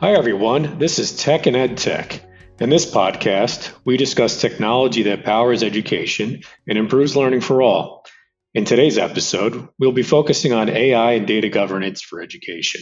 Hi, 0.00 0.12
everyone. 0.12 0.78
This 0.78 1.00
is 1.00 1.16
Tech 1.16 1.46
and 1.46 1.56
Ed 1.56 1.76
Tech. 1.76 2.22
In 2.60 2.70
this 2.70 2.88
podcast, 2.88 3.72
we 3.84 3.96
discuss 3.96 4.40
technology 4.40 5.02
that 5.02 5.24
powers 5.24 5.64
education 5.64 6.42
and 6.68 6.78
improves 6.78 7.16
learning 7.16 7.40
for 7.40 7.62
all. 7.62 8.06
In 8.54 8.64
today's 8.64 8.96
episode, 8.96 9.68
we'll 9.78 9.92
be 9.92 10.02
focusing 10.02 10.52
on 10.52 10.68
AI 10.68 11.12
and 11.12 11.26
data 11.26 11.48
governance 11.48 12.00
for 12.00 12.22
education. 12.22 12.80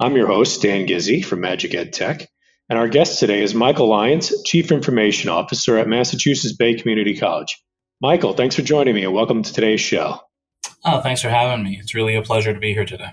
I'm 0.00 0.16
your 0.16 0.26
host, 0.26 0.62
Dan 0.62 0.86
Gizzi 0.86 1.24
from 1.24 1.40
Magic 1.40 1.74
Ed 1.74 1.92
Tech, 1.92 2.26
and 2.68 2.78
our 2.78 2.88
guest 2.88 3.20
today 3.20 3.42
is 3.42 3.54
Michael 3.54 3.88
Lyons, 3.88 4.32
Chief 4.44 4.72
Information 4.72 5.30
Officer 5.30 5.78
at 5.78 5.86
Massachusetts 5.86 6.56
Bay 6.56 6.74
Community 6.74 7.16
College. 7.16 7.62
Michael, 8.00 8.32
thanks 8.32 8.56
for 8.56 8.62
joining 8.62 8.94
me 8.94 9.04
and 9.04 9.14
welcome 9.14 9.42
to 9.42 9.52
today's 9.52 9.80
show. 9.80 10.18
Oh, 10.84 11.00
thanks 11.00 11.22
for 11.22 11.30
having 11.30 11.64
me. 11.64 11.78
It's 11.80 11.94
really 11.94 12.14
a 12.14 12.22
pleasure 12.22 12.52
to 12.52 12.60
be 12.60 12.74
here 12.74 12.84
today. 12.84 13.12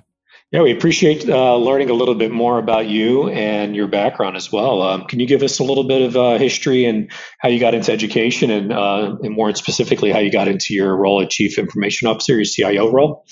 Yeah, 0.51 0.63
we 0.63 0.73
appreciate 0.73 1.29
uh, 1.29 1.55
learning 1.55 1.89
a 1.89 1.93
little 1.93 2.15
bit 2.15 2.29
more 2.29 2.59
about 2.59 2.87
you 2.87 3.29
and 3.29 3.73
your 3.73 3.87
background 3.87 4.35
as 4.35 4.51
well. 4.51 4.81
Um, 4.81 5.05
can 5.05 5.21
you 5.21 5.25
give 5.25 5.43
us 5.43 5.59
a 5.59 5.63
little 5.63 5.85
bit 5.85 6.01
of 6.01 6.17
uh, 6.17 6.37
history 6.37 6.83
and 6.83 7.09
how 7.39 7.47
you 7.47 7.57
got 7.57 7.73
into 7.73 7.89
education, 7.89 8.51
and, 8.51 8.73
uh, 8.73 9.15
and 9.21 9.33
more 9.33 9.55
specifically, 9.55 10.11
how 10.11 10.19
you 10.19 10.29
got 10.29 10.49
into 10.49 10.73
your 10.73 10.93
role 10.97 11.21
as 11.21 11.29
Chief 11.29 11.57
Information 11.57 12.09
Officer, 12.09 12.35
your 12.35 12.43
CIO 12.43 12.91
role? 12.91 13.25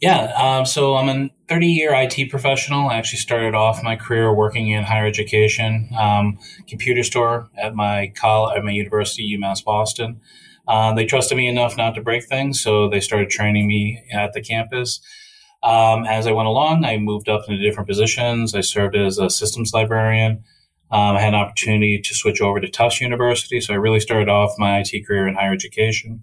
Yeah, 0.00 0.32
um, 0.36 0.64
so 0.64 0.96
I'm 0.96 1.08
a 1.08 1.30
30 1.48 1.66
year 1.66 1.94
IT 1.94 2.30
professional. 2.30 2.88
I 2.88 2.96
actually 2.96 3.18
started 3.18 3.54
off 3.54 3.82
my 3.82 3.96
career 3.96 4.34
working 4.34 4.68
in 4.68 4.84
higher 4.84 5.06
education, 5.06 5.90
um, 5.98 6.38
computer 6.66 7.02
store 7.02 7.48
at 7.58 7.74
my 7.74 8.12
college, 8.14 8.56
at 8.56 8.64
my 8.64 8.72
university, 8.72 9.36
UMass 9.38 9.62
Boston. 9.62 10.22
Uh, 10.68 10.92
they 10.94 11.06
trusted 11.06 11.36
me 11.36 11.46
enough 11.46 11.76
not 11.76 11.94
to 11.94 12.00
break 12.00 12.24
things, 12.24 12.60
so 12.60 12.88
they 12.88 13.00
started 13.00 13.30
training 13.30 13.66
me 13.66 14.02
at 14.12 14.32
the 14.32 14.42
campus. 14.42 15.00
Um, 15.62 16.04
as 16.04 16.26
I 16.26 16.32
went 16.32 16.48
along, 16.48 16.84
I 16.84 16.98
moved 16.98 17.28
up 17.28 17.42
into 17.48 17.62
different 17.62 17.88
positions. 17.88 18.54
I 18.54 18.60
served 18.60 18.96
as 18.96 19.18
a 19.18 19.30
systems 19.30 19.72
librarian. 19.72 20.44
Um, 20.90 21.16
I 21.16 21.20
had 21.20 21.34
an 21.34 21.40
opportunity 21.40 22.00
to 22.00 22.14
switch 22.14 22.40
over 22.40 22.60
to 22.60 22.68
Tufts 22.68 23.00
University, 23.00 23.60
so 23.60 23.74
I 23.74 23.76
really 23.76 24.00
started 24.00 24.28
off 24.28 24.52
my 24.58 24.78
IT 24.78 25.06
career 25.06 25.26
in 25.26 25.34
higher 25.34 25.52
education. 25.52 26.22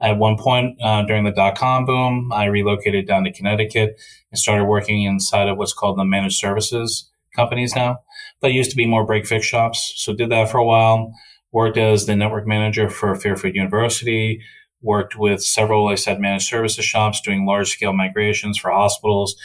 At 0.00 0.18
one 0.18 0.36
point 0.36 0.76
uh, 0.82 1.04
during 1.04 1.24
the 1.24 1.30
dot 1.30 1.56
com 1.56 1.86
boom, 1.86 2.30
I 2.32 2.46
relocated 2.46 3.06
down 3.06 3.24
to 3.24 3.32
Connecticut 3.32 3.98
and 4.30 4.38
started 4.38 4.64
working 4.64 5.02
inside 5.04 5.48
of 5.48 5.56
what's 5.56 5.72
called 5.72 5.98
the 5.98 6.04
managed 6.04 6.38
services 6.38 7.10
companies 7.34 7.74
now. 7.74 8.00
But 8.40 8.52
used 8.52 8.70
to 8.70 8.76
be 8.76 8.86
more 8.86 9.06
break 9.06 9.26
fix 9.26 9.46
shops. 9.46 9.94
So 9.96 10.12
did 10.12 10.30
that 10.30 10.50
for 10.50 10.58
a 10.58 10.66
while. 10.66 11.14
Worked 11.54 11.78
as 11.78 12.06
the 12.06 12.16
network 12.16 12.48
manager 12.48 12.90
for 12.90 13.14
Fairfield 13.14 13.54
University, 13.54 14.42
worked 14.82 15.16
with 15.16 15.40
several, 15.40 15.86
I 15.86 15.94
said, 15.94 16.18
managed 16.18 16.48
services 16.48 16.84
shops 16.84 17.20
doing 17.20 17.46
large 17.46 17.70
scale 17.70 17.92
migrations 17.92 18.58
for 18.58 18.72
hospitals, 18.72 19.36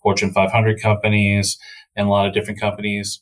Fortune 0.00 0.32
500 0.32 0.80
companies, 0.80 1.58
and 1.96 2.06
a 2.06 2.10
lot 2.10 2.28
of 2.28 2.32
different 2.32 2.60
companies. 2.60 3.20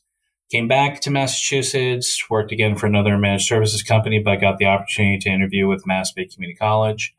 Came 0.50 0.68
back 0.68 1.00
to 1.00 1.10
Massachusetts, 1.10 2.22
worked 2.28 2.52
again 2.52 2.76
for 2.76 2.84
another 2.84 3.16
managed 3.16 3.48
services 3.48 3.82
company, 3.82 4.18
but 4.18 4.42
got 4.42 4.58
the 4.58 4.66
opportunity 4.66 5.16
to 5.20 5.30
interview 5.30 5.66
with 5.66 5.86
Mass 5.86 6.12
Bay 6.12 6.26
Community 6.26 6.58
College. 6.58 7.14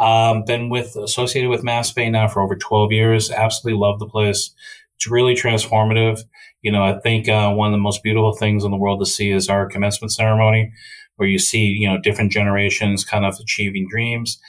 Um, 0.00 0.42
been 0.44 0.70
with 0.70 0.96
associated 0.96 1.50
with 1.50 1.62
Mass 1.62 1.92
Bay 1.92 2.10
now 2.10 2.26
for 2.26 2.42
over 2.42 2.56
12 2.56 2.90
years. 2.90 3.30
Absolutely 3.30 3.78
love 3.78 4.00
the 4.00 4.08
place. 4.08 4.50
It's 4.96 5.10
really 5.10 5.34
transformative. 5.34 6.20
You 6.62 6.72
know, 6.72 6.82
I 6.82 6.98
think 7.00 7.28
uh, 7.28 7.52
one 7.52 7.68
of 7.68 7.72
the 7.72 7.82
most 7.82 8.02
beautiful 8.02 8.34
things 8.34 8.64
in 8.64 8.70
the 8.70 8.76
world 8.76 9.00
to 9.00 9.06
see 9.06 9.30
is 9.30 9.48
our 9.48 9.66
commencement 9.66 10.12
ceremony 10.12 10.72
where 11.16 11.28
you 11.28 11.38
see, 11.38 11.66
you 11.66 11.88
know, 11.88 12.00
different 12.00 12.32
generations 12.32 13.04
kind 13.04 13.24
of 13.24 13.38
achieving 13.38 13.86
dreams. 13.88 14.40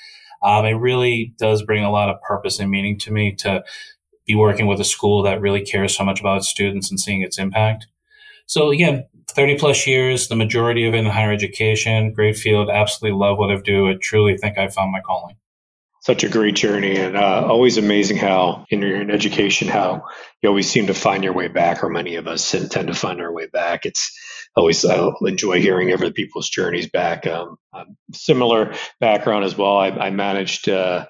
Um, 0.44 0.66
it 0.66 0.74
really 0.74 1.34
does 1.38 1.64
bring 1.64 1.84
a 1.84 1.92
lot 1.92 2.10
of 2.10 2.22
purpose 2.22 2.60
and 2.60 2.72
meaning 2.72 3.00
to 3.00 3.12
me 3.12 3.36
to 3.36 3.64
be 4.26 4.36
working 4.36 4.68
with 4.68 4.80
a 4.80 4.86
school 4.86 5.24
that 5.24 5.42
really 5.42 5.62
cares 5.62 5.96
so 5.96 6.04
much 6.04 6.20
about 6.20 6.38
its 6.38 6.50
students 6.50 6.90
and 6.90 7.00
seeing 7.00 7.22
its 7.22 7.38
impact. 7.38 7.88
So 8.48 8.70
again, 8.70 9.06
30 9.28 9.58
plus 9.58 9.88
years, 9.88 10.28
the 10.28 10.36
majority 10.36 10.88
of 10.88 10.94
it 10.94 11.00
in 11.00 11.06
higher 11.06 11.32
education, 11.32 12.14
great 12.14 12.38
field, 12.38 12.70
absolutely 12.70 13.18
love 13.18 13.38
what 13.38 13.52
I 13.52 13.60
do. 13.60 13.90
I 13.90 13.96
truly 14.02 14.38
think 14.38 14.58
I 14.58 14.68
found 14.68 14.92
my 14.92 15.02
calling. 15.02 15.36
Such 16.06 16.24
a 16.24 16.30
great 16.30 16.56
journey 16.56 16.98
and 16.98 17.18
uh, 17.18 17.48
always 17.50 17.78
amazing 17.78 18.18
how 18.18 18.66
in, 18.70 18.84
in 18.84 19.10
education, 19.10 19.68
how 19.68 20.04
you 20.42 20.50
always 20.50 20.70
seem 20.70 20.88
to 20.88 20.94
find 20.94 21.24
your 21.24 21.34
way 21.34 21.48
back 21.48 21.84
or 21.84 21.90
many 21.90 22.16
of 22.16 22.28
us 22.28 22.52
tend 22.52 22.88
to 22.88 22.94
find 22.94 23.22
our 23.22 23.34
way 23.34 23.48
back. 23.48 23.86
It's, 23.86 24.16
always 24.56 24.86
I 24.86 25.10
enjoy 25.22 25.62
hearing 25.62 25.94
other 25.94 26.12
people's 26.12 26.50
journeys 26.50 26.90
back. 26.90 27.28
Um, 27.28 27.58
similar 28.14 28.74
background 29.00 29.46
as 29.46 29.58
well. 29.58 29.78
I, 29.78 29.90
I 29.90 30.10
managed 30.12 30.70
uh, 30.70 31.06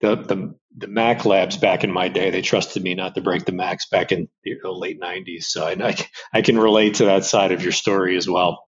the, 0.00 0.16
the, 0.16 0.54
the 0.78 0.88
Mac 0.88 1.24
labs 1.24 1.56
back 1.56 1.84
in 1.84 1.92
my 1.92 2.08
day. 2.08 2.30
They 2.30 2.42
trusted 2.42 2.82
me 2.82 2.94
not 2.94 3.14
to 3.14 3.20
break 3.20 3.44
the 3.44 3.52
Macs 3.52 3.88
back 3.88 4.12
in 4.12 4.28
the 4.44 4.70
late 4.70 5.00
'90s, 5.00 5.44
so 5.44 5.66
I, 5.66 5.96
I 6.32 6.42
can 6.42 6.58
relate 6.58 6.96
to 6.96 7.06
that 7.06 7.24
side 7.24 7.52
of 7.52 7.62
your 7.62 7.72
story 7.72 8.16
as 8.16 8.28
well. 8.28 8.66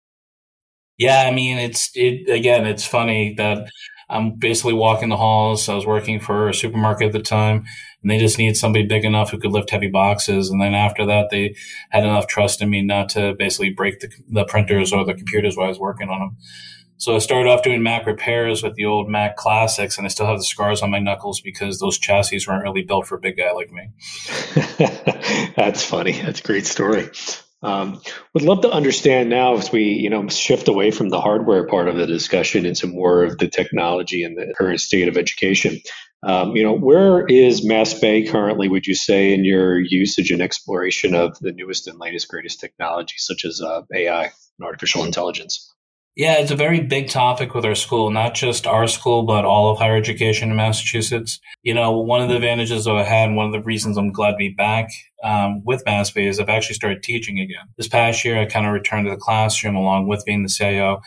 Yeah, 0.99 1.25
I 1.27 1.33
mean, 1.33 1.59
it's 1.59 1.91
it 1.95 2.31
again. 2.31 2.67
It's 2.67 2.87
funny 2.87 3.35
that 3.39 3.69
I'm 4.09 4.33
basically 4.33 4.75
walking 4.75 5.09
the 5.09 5.17
halls. 5.17 5.69
I 5.69 5.75
was 5.75 5.87
working 5.87 6.21
for 6.21 6.49
a 6.49 6.55
supermarket 6.55 7.09
at 7.09 7.13
the 7.13 7.23
time, 7.23 7.65
and 8.03 8.11
they 8.11 8.19
just 8.19 8.39
needed 8.39 8.57
somebody 8.57 8.87
big 8.87 9.05
enough 9.05 9.31
who 9.31 9.39
could 9.39 9.53
lift 9.53 9.71
heavy 9.71 9.89
boxes. 9.89 10.51
And 10.51 10.61
then 10.61 10.75
after 10.75 11.07
that, 11.07 11.31
they 11.31 11.57
had 11.91 12.05
enough 12.05 12.27
trust 12.27 12.61
in 12.63 12.71
me 12.71 12.83
not 12.83 13.09
to 13.11 13.35
basically 13.35 13.71
break 13.71 14.01
the, 14.01 14.09
the 14.29 14.45
printers 14.45 14.93
or 14.93 15.05
the 15.05 15.15
computers 15.15 15.57
while 15.57 15.67
I 15.67 15.71
was 15.71 15.79
working 15.79 16.09
on 16.09 16.21
them. 16.21 16.37
So 16.97 17.17
I 17.17 17.19
started 17.19 17.51
off 17.51 17.63
doing 17.63 17.83
Mac 17.83 18.07
repairs 18.07 18.63
with 18.63 18.75
the 18.75 18.85
old 18.85 19.11
Mac 19.11 19.37
classics, 19.37 19.99
and 19.99 20.07
I 20.07 20.09
still 20.09 20.27
have 20.27 20.39
the 20.39 20.45
scars 20.45 20.81
on 20.81 20.91
my 20.91 21.01
knuckles 21.01 21.41
because 21.41 21.79
those 21.79 21.99
chassis 21.99 22.41
weren't 22.47 22.63
really 22.63 22.83
built 22.83 23.07
for 23.07 23.17
a 23.17 23.21
big 23.21 23.37
guy 23.37 23.53
like 23.53 23.73
me. 23.73 23.91
That's 25.57 25.85
funny. 25.85 26.13
That's 26.13 26.41
a 26.41 26.43
great 26.43 26.67
story. 26.67 27.11
Um, 27.65 28.03
would 28.35 28.45
love 28.45 28.61
to 28.63 28.71
understand 28.71 29.31
now 29.31 29.57
as 29.57 29.73
we, 29.73 29.85
you 29.85 30.11
know, 30.11 30.29
shift 30.29 30.69
away 30.69 30.91
from 30.91 31.09
the 31.09 31.21
hardware 31.21 31.67
part 31.67 31.89
of 31.89 31.97
the 31.97 32.07
discussion 32.07 32.67
into 32.67 32.87
more 32.87 33.25
of 33.25 33.39
the 33.39 33.49
technology 33.49 34.23
and 34.23 34.37
the 34.37 34.53
current 34.57 34.81
state 34.81 35.09
of 35.09 35.17
education. 35.17 35.81
Um, 36.23 36.57
you 36.57 36.63
know, 36.63 36.75
where 36.75 37.27
is 37.27 37.67
Mass 37.67 37.95
Bay 37.95 38.25
currently? 38.25 38.69
Would 38.69 38.87
you 38.87 38.95
say 38.95 39.33
in 39.33 39.45
your 39.45 39.79
usage 39.79 40.31
and 40.31 40.41
exploration 40.41 41.15
of 41.15 41.39
the 41.41 41.53
newest 41.53 41.87
and 41.87 41.99
latest, 41.99 42.29
greatest 42.29 42.61
technology, 42.61 43.17
such 43.19 43.45
as 43.45 43.61
uh, 43.61 43.83
AI 43.95 44.25
and 44.25 44.67
artificial 44.67 45.05
intelligence? 45.05 45.74
Yeah, 46.17 46.35
it's 46.35 46.53
a 46.53 46.57
very 46.57 46.81
big 46.81 47.09
topic 47.09 47.55
with 47.55 47.65
our 47.65 47.75
school, 47.75 48.09
not 48.11 48.35
just 48.35 48.69
our 48.69 48.87
school, 48.87 49.25
but 49.25 49.45
all 49.45 49.73
of 49.73 49.79
higher 49.79 49.97
education 49.97 50.49
in 50.49 50.57
Massachusetts. 50.57 51.41
You 51.65 51.75
know, 51.75 51.99
one 51.99 52.21
of 52.23 52.29
the 52.29 52.37
advantages 52.37 52.85
that 52.85 52.95
I 52.95 53.03
had, 53.03 53.33
one 53.33 53.47
of 53.47 53.53
the 53.53 53.63
reasons 53.63 53.97
I'm 53.97 54.13
glad 54.13 54.33
to 54.33 54.37
be 54.37 54.51
back 54.51 54.91
um, 55.25 55.65
with 55.65 55.85
Mass 55.85 56.13
Bay 56.13 56.29
is 56.29 56.39
I've 56.39 56.49
actually 56.49 56.77
started 56.77 57.03
teaching 57.03 57.41
again. 57.41 57.67
This 57.77 57.89
past 57.89 58.25
year, 58.25 58.41
I 58.41 58.47
kind 58.47 58.65
of 58.65 58.73
returned 58.73 59.07
to 59.07 59.11
the 59.11 59.17
classroom 59.17 59.75
along 59.75 60.07
with 60.07 60.25
being 60.25 60.45
the 60.45 60.49
CIO. 60.49 61.01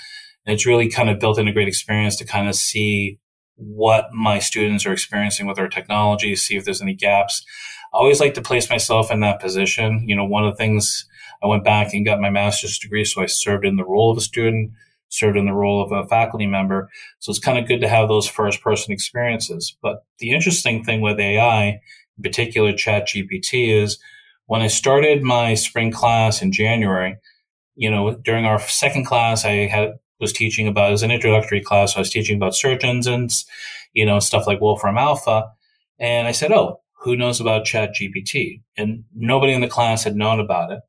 And 0.45 0.53
it's 0.53 0.65
really 0.65 0.89
kind 0.89 1.09
of 1.09 1.21
built 1.21 1.39
in 1.39 1.47
a 1.47 1.53
great 1.53 1.69
experience 1.69 2.17
to 2.17 2.25
kind 2.25 2.49
of 2.49 2.55
see 2.55 3.17
what 3.55 4.09
my 4.13 4.39
students 4.39 4.85
are 4.85 4.91
experiencing 4.91 5.47
with 5.47 5.57
our 5.57 5.69
technology, 5.69 6.35
see 6.35 6.57
if 6.57 6.65
there's 6.65 6.81
any 6.81 6.93
gaps. 6.93 7.45
I 7.93 7.99
always 7.99 8.19
like 8.19 8.33
to 8.33 8.41
place 8.41 8.69
myself 8.69 9.09
in 9.09 9.21
that 9.21 9.39
position. 9.39 10.03
You 10.05 10.17
know, 10.17 10.25
one 10.25 10.45
of 10.45 10.51
the 10.51 10.57
things 10.57 11.07
I 11.41 11.47
went 11.47 11.63
back 11.63 11.93
and 11.93 12.05
got 12.05 12.19
my 12.19 12.29
master's 12.29 12.77
degree, 12.77 13.05
so 13.05 13.21
I 13.21 13.27
served 13.27 13.65
in 13.65 13.77
the 13.77 13.85
role 13.85 14.11
of 14.11 14.17
a 14.17 14.21
student 14.21 14.71
served 15.09 15.37
in 15.37 15.45
the 15.45 15.53
role 15.53 15.83
of 15.83 15.91
a 15.91 16.07
faculty 16.07 16.45
member. 16.45 16.89
So 17.19 17.29
it's 17.29 17.39
kind 17.39 17.57
of 17.57 17.67
good 17.67 17.81
to 17.81 17.87
have 17.87 18.07
those 18.07 18.27
first 18.27 18.61
person 18.61 18.93
experiences. 18.93 19.75
But 19.81 20.03
the 20.19 20.31
interesting 20.31 20.83
thing 20.83 21.01
with 21.01 21.19
AI, 21.19 21.65
in 22.17 22.23
particular 22.23 22.73
Chat 22.73 23.07
GPT, 23.07 23.81
is 23.81 23.97
when 24.47 24.61
I 24.61 24.67
started 24.67 25.23
my 25.23 25.53
spring 25.53 25.91
class 25.91 26.41
in 26.41 26.51
January, 26.51 27.17
you 27.75 27.91
know, 27.91 28.15
during 28.15 28.45
our 28.45 28.59
second 28.59 29.05
class, 29.05 29.45
I 29.45 29.67
had 29.67 29.93
was 30.19 30.33
teaching 30.33 30.67
about 30.67 30.93
as 30.93 31.03
an 31.03 31.11
introductory 31.11 31.61
class. 31.61 31.93
So 31.93 31.97
I 31.97 32.01
was 32.01 32.09
teaching 32.09 32.37
about 32.37 32.55
search 32.55 32.83
engines, 32.83 33.45
you 33.93 34.05
know, 34.05 34.19
stuff 34.19 34.47
like 34.47 34.61
Wolfram 34.61 34.97
Alpha. 34.97 35.51
And 35.99 36.27
I 36.27 36.31
said, 36.31 36.51
Oh, 36.51 36.81
who 37.01 37.15
knows 37.15 37.39
about 37.39 37.65
Chat 37.65 37.91
GPT? 37.93 38.61
And 38.75 39.03
nobody 39.15 39.53
in 39.53 39.61
the 39.61 39.67
class 39.67 40.03
had 40.03 40.15
known 40.15 40.39
about 40.39 40.71
it. 40.71 40.79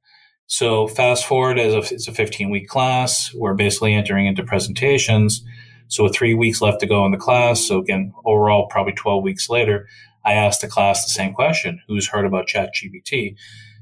So 0.49 0.89
fast 0.89 1.27
forward 1.27 1.59
as 1.59 1.75
a, 1.75 1.95
it's 1.95 2.09
a 2.09 2.13
15 2.13 2.49
week 2.49 2.69
class. 2.69 3.33
We're 3.35 3.53
basically 3.53 3.93
entering 3.95 4.27
into 4.27 4.43
presentations. 4.43 5.45
So 5.89 6.05
with 6.05 6.15
three 6.15 6.33
weeks 6.33 6.63
left 6.63 6.81
to 6.81 6.87
go 6.87 7.05
in 7.05 7.13
the 7.13 7.19
class. 7.19 7.67
So 7.67 7.79
again, 7.79 8.15
overall, 8.25 8.67
probably 8.67 8.95
12 8.95 9.23
weeks 9.23 9.51
later, 9.51 9.87
I 10.25 10.33
asked 10.33 10.63
the 10.63 10.69
class 10.69 11.05
the 11.05 11.11
same 11.11 11.35
question. 11.35 11.81
Who's 11.87 12.09
heard 12.09 12.25
about 12.25 12.49
ChatGPT? 12.49 13.37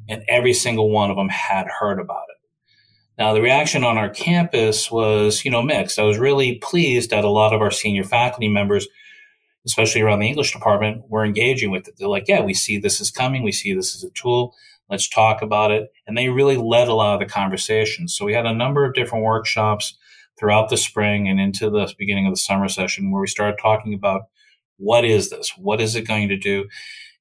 And 0.09 0.25
every 0.29 0.53
single 0.53 0.91
one 0.91 1.09
of 1.09 1.17
them 1.17 1.29
had 1.29 1.67
heard 1.69 2.01
about 2.01 2.25
it. 2.31 2.37
Now 3.17 3.33
the 3.33 3.43
reaction 3.43 3.85
on 3.85 3.97
our 3.97 4.11
campus 4.11 4.91
was, 4.91 5.45
you 5.45 5.53
know, 5.53 5.63
mixed. 5.63 6.01
I 6.01 6.03
was 6.03 6.19
really 6.19 6.57
pleased 6.57 7.11
that 7.11 7.25
a 7.25 7.31
lot 7.31 7.55
of 7.55 7.61
our 7.63 7.71
senior 7.71 8.05
faculty 8.05 8.49
members, 8.49 8.89
especially 9.65 10.01
around 10.01 10.19
the 10.19 10.29
English 10.29 10.53
department, 10.53 11.05
were 11.09 11.25
engaging 11.25 11.71
with 11.71 11.87
it. 11.87 11.95
They're 11.97 12.09
like, 12.09 12.27
yeah, 12.27 12.41
we 12.41 12.55
see 12.55 12.77
this 12.77 13.01
is 13.01 13.13
coming. 13.13 13.45
We 13.45 13.53
see 13.53 13.73
this 13.73 13.95
as 13.95 14.03
a 14.03 14.11
tool. 14.11 14.53
Let's 14.91 15.09
talk 15.09 15.43
about 15.43 15.71
it. 15.73 15.91
And 16.07 16.17
they 16.17 16.29
really 16.29 16.57
led 16.57 16.89
a 16.89 16.95
lot 16.95 17.15
of 17.15 17.21
the 17.21 17.33
conversations. 17.33 18.17
So 18.17 18.25
we 18.25 18.35
had 18.35 18.47
a 18.47 18.55
number 18.55 18.85
of 18.85 18.95
different 18.95 19.25
workshops 19.25 19.97
throughout 20.39 20.69
the 20.69 20.77
spring 20.77 21.29
and 21.29 21.41
into 21.41 21.71
the 21.71 21.93
beginning 21.99 22.27
of 22.27 22.33
the 22.33 22.39
summer 22.39 22.69
session 22.69 23.11
where 23.11 23.21
we 23.21 23.27
started 23.27 23.59
talking 23.61 23.95
about 23.95 24.29
what 24.77 25.05
is 25.05 25.31
this? 25.31 25.53
What 25.57 25.81
is 25.81 25.97
it 25.97 26.07
going 26.07 26.29
to 26.29 26.37
do? 26.37 26.67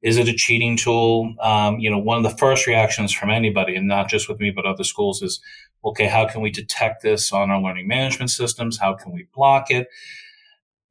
Is 0.02 0.18
it 0.18 0.28
a 0.28 0.34
cheating 0.34 0.78
tool? 0.78 1.34
Um, 1.42 1.80
you 1.80 1.90
know, 1.90 1.98
one 1.98 2.18
of 2.18 2.30
the 2.30 2.38
first 2.38 2.68
reactions 2.68 3.12
from 3.12 3.32
anybody, 3.32 3.76
and 3.76 3.88
not 3.88 4.10
just 4.10 4.30
with 4.30 4.40
me, 4.40 4.52
but 4.52 4.66
other 4.66 4.84
schools, 4.84 5.22
is 5.22 5.40
okay, 5.84 6.08
how 6.08 6.28
can 6.28 6.42
we 6.42 6.52
detect 6.52 7.02
this 7.02 7.32
on 7.32 7.50
our 7.50 7.62
learning 7.62 7.88
management 7.88 8.32
systems? 8.32 8.78
How 8.78 8.94
can 8.94 9.12
we 9.12 9.28
block 9.34 9.72
it? 9.72 9.88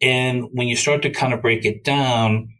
And 0.00 0.48
when 0.52 0.68
you 0.68 0.76
start 0.76 1.02
to 1.02 1.10
kind 1.10 1.32
of 1.32 1.42
break 1.42 1.64
it 1.64 1.84
down, 1.84 2.53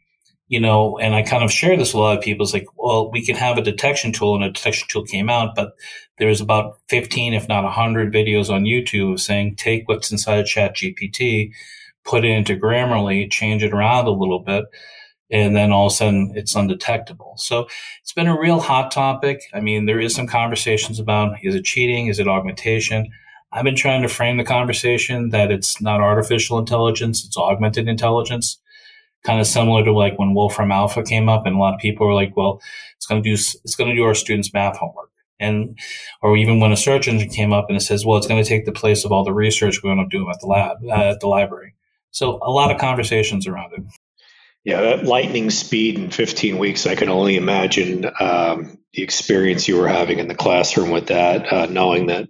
you 0.49 0.61
know, 0.61 0.99
and 0.99 1.15
I 1.15 1.23
kind 1.23 1.43
of 1.43 1.51
share 1.51 1.77
this 1.77 1.95
with 1.95 2.01
a 2.01 2.03
lot 2.03 2.19
of 2.19 2.23
people. 2.23 2.45
It's 2.45 2.53
like, 2.53 2.67
well, 2.77 3.11
we 3.11 3.25
can 3.25 3.37
have 3.37 3.57
a 3.59 3.63
detection 3.63 4.13
tool, 4.13 4.35
and 4.35 4.45
a 4.45 4.51
detection 4.51 4.89
tool 4.89 5.05
came 5.05 5.31
out, 5.31 5.55
but 5.55 5.75
there's 6.19 6.41
about 6.41 6.79
15, 6.89 7.35
if 7.35 7.49
not 7.49 7.65
100 7.65 8.13
videos 8.13 8.51
on 8.51 8.65
YouTube 8.65 9.19
saying 9.19 9.57
take 9.57 9.89
what's 9.89 10.13
inside 10.13 10.41
of 10.41 10.47
Chat 10.47 10.77
GPT, 10.77 11.51
put 12.05 12.25
it 12.25 12.31
into 12.31 12.57
Grammarly, 12.57 13.31
change 13.31 13.63
it 13.63 13.73
around 13.73 14.07
a 14.07 14.11
little 14.11 14.41
bit, 14.41 14.65
and 15.31 15.57
then 15.57 15.73
all 15.73 15.87
of 15.87 15.93
a 15.93 15.97
sudden 15.97 16.33
it's 16.37 16.55
undetectable. 16.55 17.35
So 17.37 17.67
it's 18.03 18.13
been 18.13 18.29
a 18.29 18.39
real 18.39 18.61
hot 18.61 18.91
topic. 18.91 19.41
I 19.53 19.61
mean, 19.61 19.87
there 19.87 20.01
is 20.01 20.15
some 20.15 20.27
conversations 20.27 21.01
about 21.01 21.37
is 21.43 21.55
it 21.55 21.65
cheating? 21.65 22.09
Is 22.09 22.21
it 22.21 22.29
augmentation? 22.29 23.11
I've 23.51 23.65
been 23.65 23.77
trying 23.77 24.03
to 24.03 24.09
frame 24.09 24.37
the 24.37 24.45
conversation 24.45 25.31
that 25.31 25.51
it's 25.51 25.81
not 25.81 26.01
artificial 26.01 26.59
intelligence, 26.59 27.25
it's 27.25 27.37
augmented 27.37 27.89
intelligence. 27.89 28.61
Kind 29.25 29.41
of 29.41 29.47
similar 29.47 29.85
to 29.85 29.93
like 29.93 30.19
when 30.19 30.35
Wolfram 30.35 30.71
Alpha 30.71 31.03
came 31.03 31.29
up, 31.29 31.47
and 31.47 31.57
a 31.57 31.59
lot 31.59 31.75
of 31.75 31.81
people 31.81 32.07
were 32.07 32.15
like, 32.15 32.37
"Well, 32.37 32.61
it's 32.97 33.07
going 33.07 33.23
to 33.23 33.29
do 33.29 33.35
it's 33.35 33.75
going 33.75 33.91
to 33.91 33.97
do 33.97 34.05
our 34.05 34.15
students' 34.15 34.53
math 34.53 34.77
homework." 34.77 35.11
And, 35.41 35.79
or 36.23 36.37
even 36.37 36.61
when 36.61 36.73
a 36.73 36.77
search 36.77 37.09
engine 37.09 37.29
came 37.29 37.53
up 37.53 37.67
and 37.69 37.77
it 37.77 37.81
says, 37.81 38.07
well, 38.07 38.17
it's 38.17 38.27
going 38.27 38.43
to 38.43 38.49
take 38.49 38.67
the 38.67 38.73
place 38.73 39.05
of 39.05 39.13
all 39.13 39.25
the 39.25 39.33
research 39.33 39.83
we're 39.83 39.95
going 39.95 40.09
to 40.09 40.17
do 40.17 40.31
at 40.31 40.41
the 40.41 40.47
lab, 40.47 40.77
uh, 40.85 41.11
at 41.11 41.21
the 41.21 41.27
library. 41.27 41.75
So 42.13 42.39
a 42.41 42.51
lot 42.51 42.71
of 42.71 42.81
conversations 42.81 43.47
around 43.47 43.73
it. 43.73 43.83
Yeah, 44.65 44.81
that 44.81 45.05
lightning 45.05 45.51
speed 45.51 45.99
in 45.99 46.11
15 46.11 46.59
weeks, 46.59 46.87
I 46.87 46.95
can 46.95 47.11
only 47.11 47.37
imagine 47.37 48.07
um, 48.19 48.79
the 48.95 49.03
experience 49.03 49.69
you 49.69 49.77
were 49.77 49.89
having 49.89 50.21
in 50.21 50.29
the 50.29 50.35
classroom 50.35 50.91
with 50.91 51.09
that, 51.09 51.53
uh, 51.53 51.67
knowing 51.67 52.07
that 52.07 52.29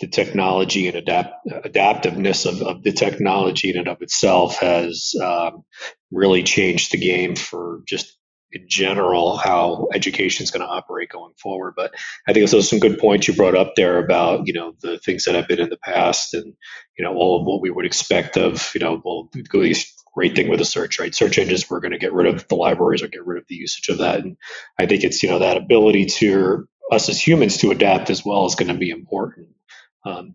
the 0.00 0.08
technology 0.08 0.88
and 0.88 0.96
adapt, 0.96 1.46
adaptiveness 1.46 2.46
of, 2.46 2.62
of, 2.62 2.82
the 2.82 2.92
technology 2.92 3.70
in 3.70 3.78
and 3.78 3.88
of 3.88 4.02
itself 4.02 4.58
has 4.58 5.14
um, 5.22 5.64
really 6.10 6.42
changed 6.42 6.92
the 6.92 6.98
game 6.98 7.36
for 7.36 7.82
just 7.86 8.16
in 8.52 8.66
general 8.68 9.36
how 9.36 9.88
education 9.94 10.44
is 10.44 10.50
going 10.50 10.60
to 10.60 10.66
operate 10.66 11.08
going 11.08 11.32
forward. 11.40 11.74
But 11.76 11.94
I 12.28 12.32
think 12.32 12.48
those 12.50 12.68
some 12.68 12.78
good 12.78 12.98
points 12.98 13.26
you 13.26 13.34
brought 13.34 13.56
up 13.56 13.74
there 13.76 13.98
about 13.98 14.46
you 14.46 14.52
know 14.52 14.74
the 14.80 14.98
things 14.98 15.24
that 15.24 15.34
have 15.34 15.48
been 15.48 15.60
in 15.60 15.70
the 15.70 15.78
past 15.78 16.34
and 16.34 16.54
you 16.98 17.04
know 17.04 17.14
all 17.14 17.40
of 17.40 17.46
what 17.46 17.62
we 17.62 17.70
would 17.70 17.86
expect 17.86 18.36
of 18.36 18.70
you 18.74 18.80
know 18.80 19.00
well 19.04 19.28
the 19.32 19.42
great 20.14 20.36
thing 20.36 20.48
with 20.48 20.58
the 20.58 20.64
search 20.64 20.98
right 21.00 21.14
search 21.14 21.38
engines 21.38 21.70
we're 21.70 21.80
going 21.80 21.92
to 21.92 21.98
get 21.98 22.12
rid 22.12 22.26
of 22.26 22.46
the 22.48 22.54
libraries 22.54 23.02
or 23.02 23.08
get 23.08 23.24
rid 23.24 23.38
of 23.38 23.46
the 23.48 23.54
usage 23.54 23.88
of 23.88 23.98
that 23.98 24.20
and 24.20 24.36
I 24.78 24.86
think 24.86 25.04
it's 25.04 25.22
you 25.22 25.30
know 25.30 25.38
that 25.38 25.56
ability 25.56 26.06
to 26.18 26.66
us 26.90 27.08
as 27.08 27.26
humans 27.26 27.56
to 27.58 27.70
adapt 27.70 28.10
as 28.10 28.24
well 28.24 28.44
is 28.44 28.54
going 28.54 28.68
to 28.68 28.78
be 28.78 28.90
important. 28.90 29.48
Um, 30.04 30.34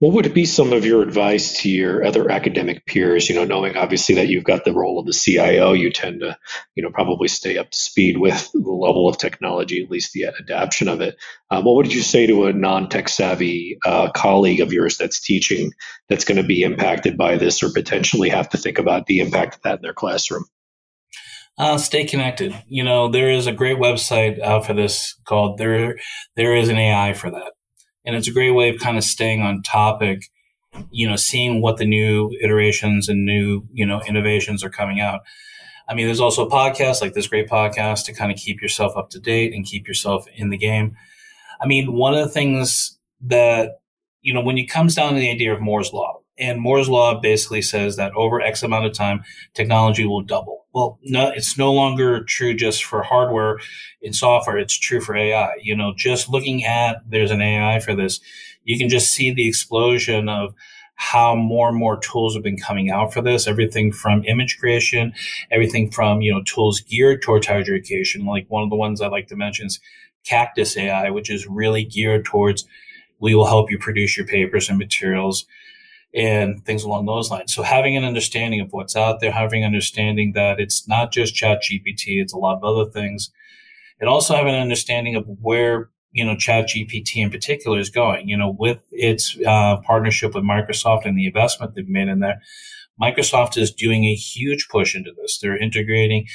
what 0.00 0.12
would 0.12 0.32
be 0.32 0.46
some 0.46 0.72
of 0.72 0.84
your 0.84 1.02
advice 1.02 1.62
to 1.62 1.68
your 1.68 2.04
other 2.04 2.30
academic 2.30 2.86
peers? 2.86 3.28
You 3.28 3.34
know, 3.34 3.44
knowing 3.44 3.76
obviously 3.76 4.14
that 4.16 4.28
you've 4.28 4.44
got 4.44 4.64
the 4.64 4.72
role 4.72 5.00
of 5.00 5.06
the 5.06 5.12
CIO, 5.12 5.72
you 5.72 5.90
tend 5.90 6.20
to, 6.20 6.38
you 6.76 6.84
know, 6.84 6.90
probably 6.90 7.26
stay 7.26 7.58
up 7.58 7.70
to 7.70 7.78
speed 7.78 8.16
with 8.16 8.50
the 8.54 8.60
level 8.60 9.08
of 9.08 9.18
technology, 9.18 9.82
at 9.82 9.90
least 9.90 10.12
the 10.12 10.26
adaptation 10.26 10.88
of 10.88 11.00
it. 11.00 11.16
Um, 11.50 11.64
what 11.64 11.76
would 11.76 11.92
you 11.92 12.02
say 12.02 12.26
to 12.26 12.46
a 12.46 12.52
non-tech 12.52 13.08
savvy 13.08 13.78
uh, 13.84 14.10
colleague 14.12 14.60
of 14.60 14.72
yours 14.72 14.98
that's 14.98 15.20
teaching 15.20 15.72
that's 16.08 16.24
going 16.24 16.40
to 16.40 16.46
be 16.46 16.62
impacted 16.62 17.16
by 17.16 17.36
this, 17.36 17.62
or 17.62 17.72
potentially 17.72 18.28
have 18.28 18.50
to 18.50 18.58
think 18.58 18.78
about 18.78 19.06
the 19.06 19.18
impact 19.18 19.56
of 19.56 19.62
that 19.62 19.76
in 19.76 19.82
their 19.82 19.94
classroom? 19.94 20.44
Uh, 21.58 21.76
stay 21.76 22.04
connected. 22.04 22.54
You 22.68 22.84
know, 22.84 23.08
there 23.08 23.32
is 23.32 23.48
a 23.48 23.52
great 23.52 23.78
website 23.78 24.40
out 24.40 24.64
for 24.64 24.74
this 24.74 25.18
called 25.24 25.58
there. 25.58 25.98
There 26.36 26.54
is 26.54 26.68
an 26.68 26.78
AI 26.78 27.14
for 27.14 27.32
that 27.32 27.52
and 28.08 28.16
it's 28.16 28.26
a 28.26 28.32
great 28.32 28.52
way 28.52 28.70
of 28.70 28.80
kind 28.80 28.96
of 28.96 29.04
staying 29.04 29.42
on 29.42 29.62
topic 29.62 30.30
you 30.90 31.08
know 31.08 31.16
seeing 31.16 31.60
what 31.60 31.76
the 31.76 31.84
new 31.84 32.30
iterations 32.42 33.08
and 33.08 33.24
new 33.24 33.62
you 33.72 33.86
know 33.86 34.00
innovations 34.08 34.64
are 34.64 34.70
coming 34.70 35.00
out. 35.00 35.20
I 35.88 35.94
mean 35.94 36.06
there's 36.06 36.20
also 36.20 36.46
a 36.46 36.50
podcast 36.50 37.00
like 37.00 37.14
this 37.14 37.28
great 37.28 37.48
podcast 37.48 38.04
to 38.06 38.14
kind 38.14 38.32
of 38.32 38.38
keep 38.38 38.60
yourself 38.60 38.96
up 38.96 39.10
to 39.10 39.20
date 39.20 39.54
and 39.54 39.64
keep 39.64 39.86
yourself 39.86 40.26
in 40.34 40.50
the 40.50 40.56
game. 40.56 40.96
I 41.60 41.66
mean 41.66 41.92
one 41.92 42.14
of 42.14 42.20
the 42.20 42.30
things 42.30 42.98
that 43.22 43.80
you 44.22 44.32
know 44.32 44.40
when 44.40 44.58
it 44.58 44.66
comes 44.66 44.94
down 44.94 45.14
to 45.14 45.20
the 45.20 45.30
idea 45.30 45.52
of 45.52 45.60
moore's 45.60 45.92
law 45.92 46.20
and 46.38 46.60
moore's 46.60 46.88
law 46.88 47.20
basically 47.20 47.62
says 47.62 47.96
that 47.96 48.12
over 48.14 48.40
x 48.40 48.62
amount 48.62 48.86
of 48.86 48.92
time 48.92 49.22
technology 49.54 50.06
will 50.06 50.22
double 50.22 50.57
well, 50.74 50.98
no, 51.02 51.30
it's 51.30 51.56
no 51.56 51.72
longer 51.72 52.22
true 52.24 52.54
just 52.54 52.84
for 52.84 53.02
hardware 53.02 53.58
and 54.02 54.14
software. 54.14 54.58
It's 54.58 54.78
true 54.78 55.00
for 55.00 55.16
AI. 55.16 55.54
You 55.62 55.74
know, 55.74 55.94
just 55.96 56.28
looking 56.28 56.64
at 56.64 57.02
there's 57.08 57.30
an 57.30 57.40
AI 57.40 57.80
for 57.80 57.94
this, 57.94 58.20
you 58.64 58.78
can 58.78 58.88
just 58.88 59.12
see 59.12 59.32
the 59.32 59.48
explosion 59.48 60.28
of 60.28 60.54
how 60.96 61.34
more 61.34 61.68
and 61.68 61.78
more 61.78 61.98
tools 61.98 62.34
have 62.34 62.42
been 62.42 62.58
coming 62.58 62.90
out 62.90 63.14
for 63.14 63.22
this. 63.22 63.46
Everything 63.46 63.92
from 63.92 64.24
image 64.24 64.58
creation, 64.58 65.12
everything 65.50 65.90
from 65.90 66.20
you 66.20 66.32
know 66.32 66.42
tools 66.42 66.80
geared 66.80 67.22
towards 67.22 67.46
higher 67.46 67.60
education. 67.60 68.26
Like 68.26 68.46
one 68.48 68.62
of 68.62 68.70
the 68.70 68.76
ones 68.76 69.00
I 69.00 69.08
like 69.08 69.28
to 69.28 69.36
mention 69.36 69.66
is 69.66 69.80
Caktus 70.28 70.76
AI, 70.76 71.10
which 71.10 71.30
is 71.30 71.46
really 71.46 71.84
geared 71.84 72.24
towards 72.24 72.66
we 73.20 73.34
will 73.34 73.46
help 73.46 73.70
you 73.70 73.78
produce 73.78 74.16
your 74.16 74.26
papers 74.26 74.68
and 74.68 74.78
materials 74.78 75.46
and 76.14 76.64
things 76.64 76.84
along 76.84 77.06
those 77.06 77.30
lines. 77.30 77.54
So 77.54 77.62
having 77.62 77.96
an 77.96 78.04
understanding 78.04 78.60
of 78.60 78.68
what's 78.70 78.96
out 78.96 79.20
there, 79.20 79.32
having 79.32 79.62
an 79.62 79.66
understanding 79.66 80.32
that 80.34 80.58
it's 80.58 80.88
not 80.88 81.12
just 81.12 81.34
chat 81.34 81.62
GPT, 81.62 82.20
it's 82.20 82.32
a 82.32 82.38
lot 82.38 82.56
of 82.56 82.64
other 82.64 82.90
things. 82.90 83.30
And 84.00 84.08
also 84.08 84.34
having 84.34 84.54
an 84.54 84.60
understanding 84.60 85.16
of 85.16 85.26
where, 85.40 85.90
you 86.12 86.24
know, 86.24 86.36
chat 86.36 86.68
GPT 86.68 87.16
in 87.16 87.30
particular 87.30 87.78
is 87.78 87.90
going, 87.90 88.28
you 88.28 88.36
know, 88.36 88.54
with 88.58 88.82
its 88.90 89.36
uh, 89.46 89.76
partnership 89.86 90.34
with 90.34 90.44
Microsoft 90.44 91.04
and 91.04 91.18
the 91.18 91.26
investment 91.26 91.74
they've 91.74 91.88
made 91.88 92.08
in 92.08 92.20
there. 92.20 92.40
Microsoft 93.00 93.56
is 93.56 93.72
doing 93.72 94.04
a 94.04 94.14
huge 94.14 94.68
push 94.70 94.94
into 94.94 95.12
this. 95.20 95.38
They're 95.38 95.56
integrating 95.56 96.26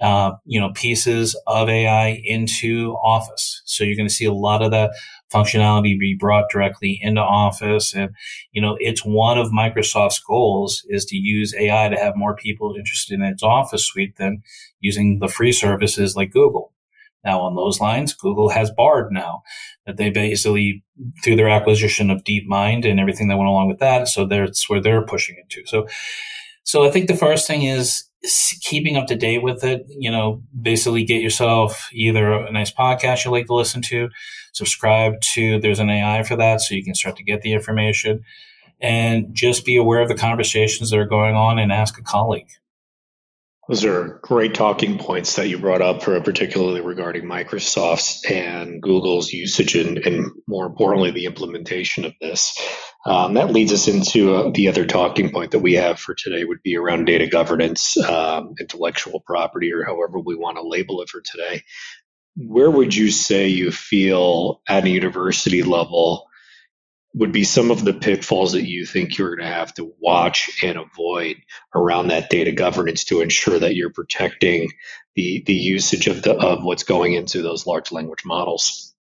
uh, 0.00 0.32
you 0.44 0.60
know, 0.60 0.70
pieces 0.74 1.36
of 1.46 1.68
AI 1.68 2.20
into 2.24 2.96
Office. 3.02 3.62
So 3.64 3.82
you're 3.82 3.96
going 3.96 4.08
to 4.08 4.14
see 4.14 4.24
a 4.24 4.32
lot 4.32 4.62
of 4.62 4.70
that 4.70 4.92
functionality 5.32 5.98
be 5.98 6.16
brought 6.18 6.50
directly 6.50 6.98
into 7.02 7.20
Office. 7.20 7.94
And, 7.94 8.10
you 8.52 8.62
know, 8.62 8.76
it's 8.80 9.04
one 9.04 9.38
of 9.38 9.48
Microsoft's 9.48 10.20
goals 10.20 10.84
is 10.88 11.04
to 11.06 11.16
use 11.16 11.54
AI 11.54 11.88
to 11.88 11.96
have 11.96 12.16
more 12.16 12.36
people 12.36 12.74
interested 12.76 13.14
in 13.14 13.22
its 13.22 13.42
Office 13.42 13.84
suite 13.84 14.16
than 14.16 14.42
using 14.80 15.18
the 15.18 15.28
free 15.28 15.52
services 15.52 16.14
like 16.16 16.32
Google. 16.32 16.72
Now, 17.24 17.40
on 17.40 17.56
those 17.56 17.80
lines, 17.80 18.14
Google 18.14 18.48
has 18.50 18.70
Bard 18.70 19.10
now 19.10 19.42
that 19.86 19.96
they 19.96 20.10
basically, 20.10 20.84
through 21.24 21.36
their 21.36 21.48
acquisition 21.48 22.10
of 22.10 22.22
DeepMind 22.22 22.88
and 22.88 23.00
everything 23.00 23.28
that 23.28 23.36
went 23.36 23.48
along 23.48 23.68
with 23.68 23.80
that. 23.80 24.06
So 24.06 24.24
that's 24.24 24.70
where 24.70 24.80
they're 24.80 25.04
pushing 25.04 25.36
into. 25.42 25.66
So, 25.66 25.88
so 26.62 26.86
I 26.86 26.90
think 26.90 27.08
the 27.08 27.16
first 27.16 27.46
thing 27.46 27.62
is 27.62 28.04
keeping 28.62 28.96
up 28.96 29.06
to 29.06 29.16
date 29.16 29.42
with 29.42 29.64
it, 29.64 29.86
you 29.88 30.10
know, 30.10 30.42
basically 30.60 31.04
get 31.04 31.22
yourself 31.22 31.88
either 31.92 32.32
a 32.32 32.50
nice 32.50 32.72
podcast 32.72 33.24
you 33.24 33.30
like 33.30 33.46
to 33.46 33.54
listen 33.54 33.82
to, 33.82 34.08
subscribe 34.52 35.20
to, 35.20 35.60
there's 35.60 35.78
an 35.78 35.90
AI 35.90 36.22
for 36.24 36.36
that 36.36 36.60
so 36.60 36.74
you 36.74 36.84
can 36.84 36.94
start 36.94 37.16
to 37.16 37.22
get 37.22 37.42
the 37.42 37.52
information 37.52 38.24
and 38.80 39.34
just 39.34 39.64
be 39.64 39.76
aware 39.76 40.00
of 40.00 40.08
the 40.08 40.14
conversations 40.14 40.90
that 40.90 40.98
are 40.98 41.06
going 41.06 41.34
on 41.34 41.58
and 41.58 41.72
ask 41.72 41.98
a 41.98 42.02
colleague. 42.02 42.48
Those 43.68 43.84
are 43.84 44.18
great 44.22 44.54
talking 44.54 44.96
points 44.96 45.36
that 45.36 45.48
you 45.48 45.58
brought 45.58 45.82
up, 45.82 46.02
for 46.02 46.18
particularly 46.22 46.80
regarding 46.80 47.24
Microsoft's 47.24 48.24
and 48.24 48.80
Google's 48.80 49.30
usage 49.30 49.74
and, 49.74 49.98
and 49.98 50.32
more 50.46 50.64
importantly, 50.64 51.10
the 51.10 51.26
implementation 51.26 52.06
of 52.06 52.14
this. 52.18 52.58
Um, 53.04 53.34
that 53.34 53.52
leads 53.52 53.74
us 53.74 53.86
into 53.86 54.34
uh, 54.34 54.50
the 54.54 54.68
other 54.68 54.86
talking 54.86 55.30
point 55.30 55.50
that 55.50 55.58
we 55.58 55.74
have 55.74 56.00
for 56.00 56.14
today 56.14 56.44
would 56.44 56.62
be 56.62 56.78
around 56.78 57.04
data 57.04 57.26
governance, 57.26 57.98
um, 58.08 58.54
intellectual 58.58 59.20
property, 59.20 59.70
or 59.72 59.84
however 59.84 60.18
we 60.18 60.34
want 60.34 60.56
to 60.56 60.66
label 60.66 61.02
it 61.02 61.10
for 61.10 61.20
today. 61.20 61.62
Where 62.36 62.70
would 62.70 62.94
you 62.94 63.10
say 63.10 63.48
you 63.48 63.70
feel 63.70 64.62
at 64.66 64.84
a 64.84 64.90
university 64.90 65.62
level 65.62 66.27
would 67.18 67.32
be 67.32 67.44
some 67.44 67.70
of 67.70 67.84
the 67.84 67.92
pitfalls 67.92 68.52
that 68.52 68.66
you 68.68 68.86
think 68.86 69.18
you're 69.18 69.34
going 69.34 69.48
to 69.48 69.54
have 69.54 69.74
to 69.74 69.92
watch 69.98 70.62
and 70.62 70.78
avoid 70.78 71.36
around 71.74 72.08
that 72.08 72.30
data 72.30 72.52
governance 72.52 73.04
to 73.04 73.20
ensure 73.20 73.58
that 73.58 73.74
you're 73.74 73.92
protecting 73.92 74.70
the 75.16 75.42
the 75.44 75.54
usage 75.54 76.06
of 76.06 76.22
the 76.22 76.34
of 76.34 76.62
what's 76.62 76.84
going 76.84 77.14
into 77.14 77.42
those 77.42 77.66
large 77.66 77.90
language 77.90 78.24
models? 78.24 78.94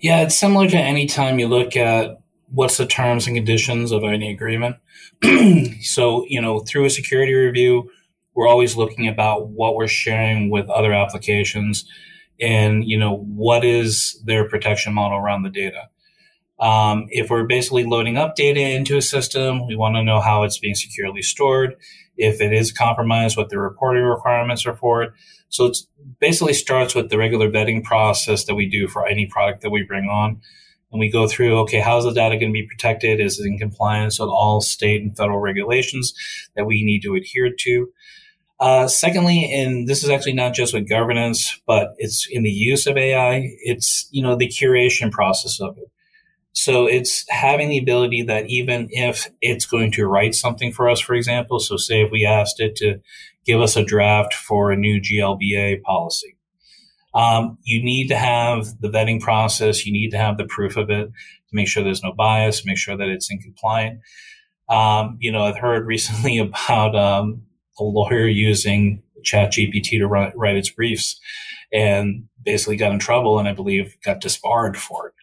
Yeah, 0.00 0.22
it's 0.22 0.38
similar 0.38 0.68
to 0.68 0.78
any 0.78 1.06
time 1.06 1.38
you 1.38 1.46
look 1.46 1.76
at 1.76 2.20
what's 2.48 2.78
the 2.78 2.86
terms 2.86 3.26
and 3.26 3.36
conditions 3.36 3.92
of 3.92 4.04
any 4.04 4.30
agreement. 4.30 4.76
so, 5.82 6.24
you 6.28 6.40
know, 6.40 6.60
through 6.60 6.84
a 6.84 6.90
security 6.90 7.34
review, 7.34 7.90
we're 8.34 8.48
always 8.48 8.76
looking 8.76 9.08
about 9.08 9.48
what 9.48 9.74
we're 9.74 9.88
sharing 9.88 10.50
with 10.50 10.68
other 10.70 10.92
applications 10.92 11.84
and, 12.40 12.84
you 12.84 12.98
know, 12.98 13.16
what 13.16 13.64
is 13.64 14.20
their 14.24 14.48
protection 14.48 14.92
model 14.92 15.18
around 15.18 15.42
the 15.42 15.50
data. 15.50 15.88
Um, 16.58 17.06
if 17.10 17.30
we're 17.30 17.44
basically 17.44 17.84
loading 17.84 18.16
up 18.16 18.36
data 18.36 18.60
into 18.60 18.96
a 18.96 19.02
system, 19.02 19.66
we 19.66 19.76
want 19.76 19.96
to 19.96 20.04
know 20.04 20.20
how 20.20 20.44
it's 20.44 20.58
being 20.58 20.74
securely 20.74 21.22
stored. 21.22 21.76
if 22.16 22.40
it 22.40 22.52
is 22.52 22.70
compromised, 22.70 23.36
what 23.36 23.50
the 23.50 23.58
reporting 23.58 24.04
requirements 24.04 24.64
are 24.66 24.76
for 24.76 25.02
it. 25.02 25.12
So 25.48 25.66
it 25.66 25.78
basically 26.20 26.52
starts 26.52 26.94
with 26.94 27.10
the 27.10 27.18
regular 27.18 27.50
vetting 27.50 27.82
process 27.82 28.44
that 28.44 28.54
we 28.54 28.68
do 28.68 28.86
for 28.86 29.04
any 29.04 29.26
product 29.26 29.62
that 29.62 29.70
we 29.70 29.82
bring 29.82 30.04
on. 30.04 30.40
And 30.92 31.00
we 31.00 31.10
go 31.10 31.26
through, 31.26 31.58
okay, 31.62 31.80
how's 31.80 32.04
the 32.04 32.12
data 32.12 32.36
going 32.36 32.52
to 32.52 32.60
be 32.60 32.66
protected? 32.66 33.18
Is 33.18 33.40
it 33.40 33.46
in 33.46 33.58
compliance 33.58 34.20
with 34.20 34.28
all 34.28 34.60
state 34.60 35.02
and 35.02 35.16
federal 35.16 35.40
regulations 35.40 36.14
that 36.54 36.66
we 36.66 36.84
need 36.84 37.02
to 37.02 37.16
adhere 37.16 37.50
to? 37.52 37.88
Uh, 38.60 38.86
secondly, 38.86 39.52
and 39.52 39.88
this 39.88 40.04
is 40.04 40.10
actually 40.10 40.34
not 40.34 40.54
just 40.54 40.72
with 40.72 40.88
governance, 40.88 41.60
but 41.66 41.94
it's 41.98 42.28
in 42.30 42.44
the 42.44 42.50
use 42.50 42.86
of 42.86 42.96
AI. 42.96 43.50
It's, 43.62 44.08
you 44.12 44.22
know, 44.22 44.36
the 44.36 44.46
curation 44.48 45.10
process 45.10 45.60
of 45.60 45.76
it. 45.78 45.90
So 46.54 46.86
it's 46.86 47.28
having 47.28 47.68
the 47.68 47.78
ability 47.78 48.22
that 48.22 48.48
even 48.48 48.88
if 48.90 49.28
it's 49.40 49.66
going 49.66 49.90
to 49.92 50.06
write 50.06 50.34
something 50.34 50.72
for 50.72 50.88
us, 50.88 51.00
for 51.00 51.14
example, 51.14 51.58
so 51.58 51.76
say 51.76 52.02
if 52.02 52.10
we 52.10 52.24
asked 52.24 52.60
it 52.60 52.76
to 52.76 53.00
give 53.44 53.60
us 53.60 53.76
a 53.76 53.84
draft 53.84 54.32
for 54.32 54.70
a 54.70 54.76
new 54.76 55.00
GLBA 55.00 55.82
policy, 55.82 56.36
um, 57.12 57.58
you 57.64 57.82
need 57.82 58.08
to 58.08 58.16
have 58.16 58.80
the 58.80 58.88
vetting 58.88 59.20
process. 59.20 59.84
You 59.84 59.92
need 59.92 60.10
to 60.10 60.16
have 60.16 60.36
the 60.36 60.46
proof 60.46 60.76
of 60.76 60.90
it 60.90 61.06
to 61.06 61.52
make 61.52 61.68
sure 61.68 61.82
there's 61.82 62.02
no 62.02 62.12
bias, 62.12 62.64
make 62.64 62.78
sure 62.78 62.96
that 62.96 63.08
it's 63.08 63.30
in 63.30 63.38
compliant. 63.38 64.00
Um, 64.68 65.18
you 65.20 65.32
know, 65.32 65.42
I've 65.42 65.58
heard 65.58 65.86
recently 65.86 66.38
about 66.38 66.94
um, 66.94 67.42
a 67.78 67.84
lawyer 67.84 68.26
using 68.26 69.02
ChatGPT 69.24 69.98
to 69.98 70.06
write, 70.06 70.36
write 70.36 70.56
its 70.56 70.70
briefs 70.70 71.20
and 71.72 72.28
basically 72.44 72.76
got 72.76 72.92
in 72.92 73.00
trouble 73.00 73.38
and 73.38 73.48
I 73.48 73.52
believe 73.52 73.96
got 74.04 74.20
disbarred 74.20 74.76
for 74.76 75.08
it. 75.08 75.14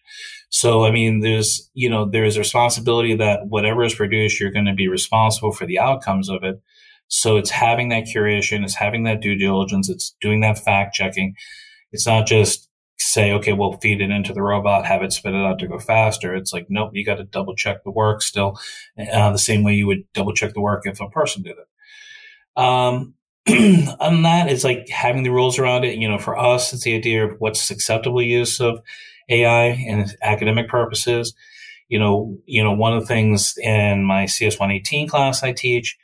So, 0.52 0.84
I 0.84 0.92
mean, 0.92 1.22
there's, 1.22 1.70
you 1.74 1.90
know, 1.90 2.06
there's 2.06 2.36
a 2.36 2.40
responsibility 2.40 3.16
that 3.16 3.48
whatever 3.48 3.84
is 3.84 3.96
produced, 3.96 4.40
you're 4.40 4.52
going 4.52 4.66
to 4.66 4.74
be 4.74 4.90
responsible 4.90 5.54
for 5.54 5.66
the 5.66 5.80
outcomes 5.80 6.30
of 6.30 6.44
it. 6.44 6.62
So 7.08 7.38
it's 7.38 7.50
having 7.50 7.88
that 7.90 8.04
curation, 8.04 8.64
it's 8.64 8.76
having 8.76 9.04
that 9.04 9.22
due 9.22 9.36
diligence, 9.36 9.90
it's 9.90 10.14
doing 10.20 10.42
that 10.42 10.60
fact 10.60 10.94
checking. 10.94 11.36
It's 11.94 12.06
not 12.06 12.28
just 12.28 12.70
say, 13.00 13.32
okay, 13.32 13.54
we'll 13.54 13.78
feed 13.78 14.02
it 14.02 14.12
into 14.12 14.34
the 14.34 14.42
robot, 14.42 14.86
have 14.86 15.02
it 15.04 15.14
spit 15.14 15.34
it 15.34 15.46
out 15.46 15.58
to 15.60 15.68
go 15.68 15.80
faster. 15.80 16.36
It's 16.36 16.52
like, 16.52 16.68
nope, 16.70 16.92
you 16.94 17.06
got 17.06 17.16
to 17.16 17.24
double 17.24 17.56
check 17.56 17.84
the 17.84 17.92
work 17.92 18.22
still, 18.22 18.60
uh, 18.98 19.32
the 19.32 19.38
same 19.38 19.64
way 19.64 19.74
you 19.74 19.88
would 19.88 20.04
double 20.14 20.34
check 20.34 20.54
the 20.54 20.62
work 20.62 20.84
if 20.86 21.00
a 21.00 21.10
person 21.10 21.44
did 21.44 21.56
it. 21.58 22.62
Um, 22.62 23.14
that, 23.46 24.48
it's 24.50 24.66
like 24.66 24.90
having 24.90 25.24
the 25.24 25.32
rules 25.32 25.58
around 25.58 25.86
it. 25.86 25.98
You 25.98 26.10
know, 26.10 26.18
for 26.18 26.38
us, 26.38 26.74
it's 26.74 26.84
the 26.84 26.96
idea 26.96 27.26
of 27.26 27.38
what's 27.40 27.72
acceptable 27.72 28.22
use 28.22 28.60
of 28.60 28.82
AI 29.32 29.66
and 29.88 30.16
academic 30.22 30.68
purposes. 30.68 31.34
You 31.88 32.00
know, 32.00 32.38
you 32.46 32.64
know, 32.64 32.74
one 32.74 32.94
of 32.94 33.02
the 33.02 33.08
things 33.08 33.56
in 33.58 34.04
my 34.04 34.26
CS 34.26 34.60
118 34.60 35.08
class 35.08 35.44
I 35.44 35.52
teach, 35.52 35.98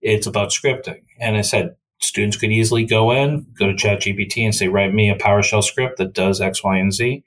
it's 0.00 0.26
about 0.26 0.50
scripting. 0.50 1.02
And 1.20 1.36
I 1.36 1.42
said, 1.42 1.76
students 2.00 2.36
could 2.36 2.52
easily 2.52 2.84
go 2.84 3.10
in, 3.10 3.46
go 3.58 3.66
to 3.66 3.74
ChatGPT 3.74 4.44
and 4.44 4.54
say, 4.54 4.68
write 4.68 4.92
me 4.92 5.10
a 5.10 5.16
PowerShell 5.16 5.64
script 5.64 5.98
that 5.98 6.12
does 6.12 6.40
X, 6.40 6.62
Y, 6.62 6.76
and 6.76 6.92
Z. 6.92 7.24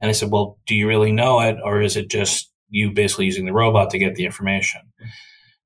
And 0.00 0.08
I 0.08 0.12
said, 0.12 0.30
well, 0.30 0.58
do 0.66 0.74
you 0.74 0.88
really 0.88 1.12
know 1.12 1.40
it? 1.40 1.56
Or 1.62 1.80
is 1.80 1.96
it 1.96 2.08
just 2.08 2.50
you 2.70 2.90
basically 2.92 3.26
using 3.26 3.46
the 3.46 3.52
robot 3.52 3.90
to 3.90 3.98
get 3.98 4.14
the 4.14 4.24
information? 4.24 4.80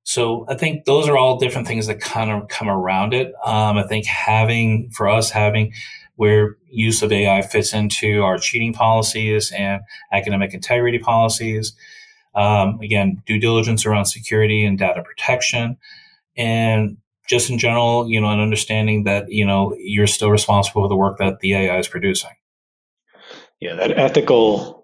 So 0.04 0.44
I 0.48 0.54
think 0.54 0.84
those 0.84 1.08
are 1.08 1.16
all 1.16 1.38
different 1.38 1.66
things 1.66 1.86
that 1.86 2.00
kind 2.00 2.30
of 2.30 2.48
come 2.48 2.68
around 2.68 3.14
it. 3.14 3.32
Um, 3.44 3.78
I 3.78 3.84
think 3.84 4.04
having, 4.04 4.90
for 4.90 5.08
us, 5.08 5.30
having 5.30 5.72
where 6.16 6.56
use 6.70 7.02
of 7.02 7.12
AI 7.12 7.42
fits 7.42 7.72
into 7.74 8.22
our 8.22 8.38
cheating 8.38 8.72
policies 8.72 9.52
and 9.52 9.80
academic 10.12 10.54
integrity 10.54 10.98
policies. 10.98 11.72
Um, 12.34 12.80
again, 12.80 13.22
due 13.26 13.38
diligence 13.38 13.86
around 13.86 14.06
security 14.06 14.64
and 14.64 14.78
data 14.78 15.02
protection, 15.02 15.76
and 16.36 16.96
just 17.28 17.48
in 17.48 17.58
general, 17.58 18.08
you 18.08 18.20
know, 18.20 18.30
an 18.30 18.40
understanding 18.40 19.04
that 19.04 19.30
you 19.30 19.46
know 19.46 19.74
you're 19.78 20.08
still 20.08 20.30
responsible 20.30 20.82
for 20.82 20.88
the 20.88 20.96
work 20.96 21.18
that 21.18 21.40
the 21.40 21.54
AI 21.54 21.78
is 21.78 21.88
producing. 21.88 22.30
Yeah, 23.60 23.74
that 23.74 23.96
ethical 23.96 24.83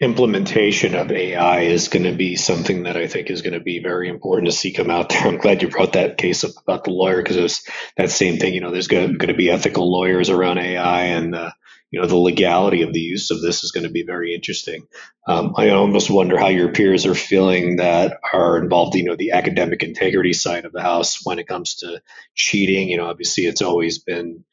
implementation 0.00 0.94
of 0.94 1.10
AI 1.10 1.60
is 1.60 1.88
going 1.88 2.04
to 2.04 2.12
be 2.12 2.36
something 2.36 2.82
that 2.82 2.96
I 2.96 3.06
think 3.06 3.30
is 3.30 3.40
going 3.40 3.54
to 3.54 3.60
be 3.60 3.78
very 3.78 4.08
important 4.08 4.50
to 4.50 4.56
see 4.56 4.72
come 4.72 4.90
out 4.90 5.08
there. 5.08 5.22
I'm 5.26 5.38
glad 5.38 5.62
you 5.62 5.68
brought 5.68 5.94
that 5.94 6.18
case 6.18 6.44
up 6.44 6.50
about 6.62 6.84
the 6.84 6.90
lawyer 6.90 7.22
because 7.22 7.36
it 7.36 7.42
was 7.42 7.62
that 7.96 8.10
same 8.10 8.36
thing. 8.36 8.54
You 8.54 8.60
know, 8.60 8.70
there's 8.70 8.88
going 8.88 9.18
to 9.18 9.34
be 9.34 9.50
ethical 9.50 9.90
lawyers 9.90 10.28
around 10.28 10.58
AI 10.58 11.04
and, 11.04 11.34
uh, 11.34 11.50
you 11.90 12.00
know, 12.00 12.06
the 12.06 12.16
legality 12.16 12.82
of 12.82 12.92
the 12.92 13.00
use 13.00 13.30
of 13.30 13.40
this 13.40 13.64
is 13.64 13.70
going 13.70 13.84
to 13.84 13.92
be 13.92 14.02
very 14.02 14.34
interesting. 14.34 14.86
Um, 15.26 15.54
I 15.56 15.70
almost 15.70 16.10
wonder 16.10 16.36
how 16.36 16.48
your 16.48 16.72
peers 16.72 17.06
are 17.06 17.14
feeling 17.14 17.76
that 17.76 18.18
are 18.34 18.58
involved, 18.58 18.96
you 18.96 19.04
know, 19.04 19.16
the 19.16 19.30
academic 19.30 19.82
integrity 19.82 20.34
side 20.34 20.66
of 20.66 20.72
the 20.72 20.82
house 20.82 21.24
when 21.24 21.38
it 21.38 21.48
comes 21.48 21.76
to 21.76 22.02
cheating. 22.34 22.90
You 22.90 22.98
know, 22.98 23.06
obviously 23.06 23.44
it's 23.44 23.62
always 23.62 23.98
been 23.98 24.44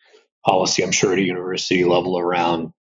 policy, 0.45 0.83
I'm 0.83 0.91
sure, 0.91 1.11
at 1.11 1.19
a 1.19 1.23
university 1.23 1.83
level 1.83 2.17
around 2.17 2.71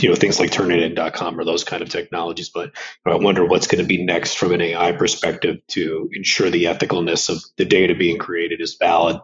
you 0.00 0.08
know 0.08 0.14
things 0.14 0.38
like 0.38 0.50
turnitin.com 0.50 1.38
or 1.38 1.44
those 1.44 1.64
kind 1.64 1.82
of 1.82 1.88
technologies 1.88 2.50
but 2.50 2.66
you 2.66 2.72
know, 3.06 3.12
i 3.12 3.22
wonder 3.22 3.44
what's 3.44 3.66
going 3.66 3.82
to 3.82 3.86
be 3.86 4.04
next 4.04 4.38
from 4.38 4.52
an 4.52 4.60
ai 4.60 4.92
perspective 4.92 5.56
to 5.68 6.08
ensure 6.12 6.50
the 6.50 6.64
ethicalness 6.64 7.28
of 7.28 7.42
the 7.56 7.64
data 7.64 7.94
being 7.94 8.18
created 8.18 8.60
is 8.60 8.76
valid. 8.78 9.20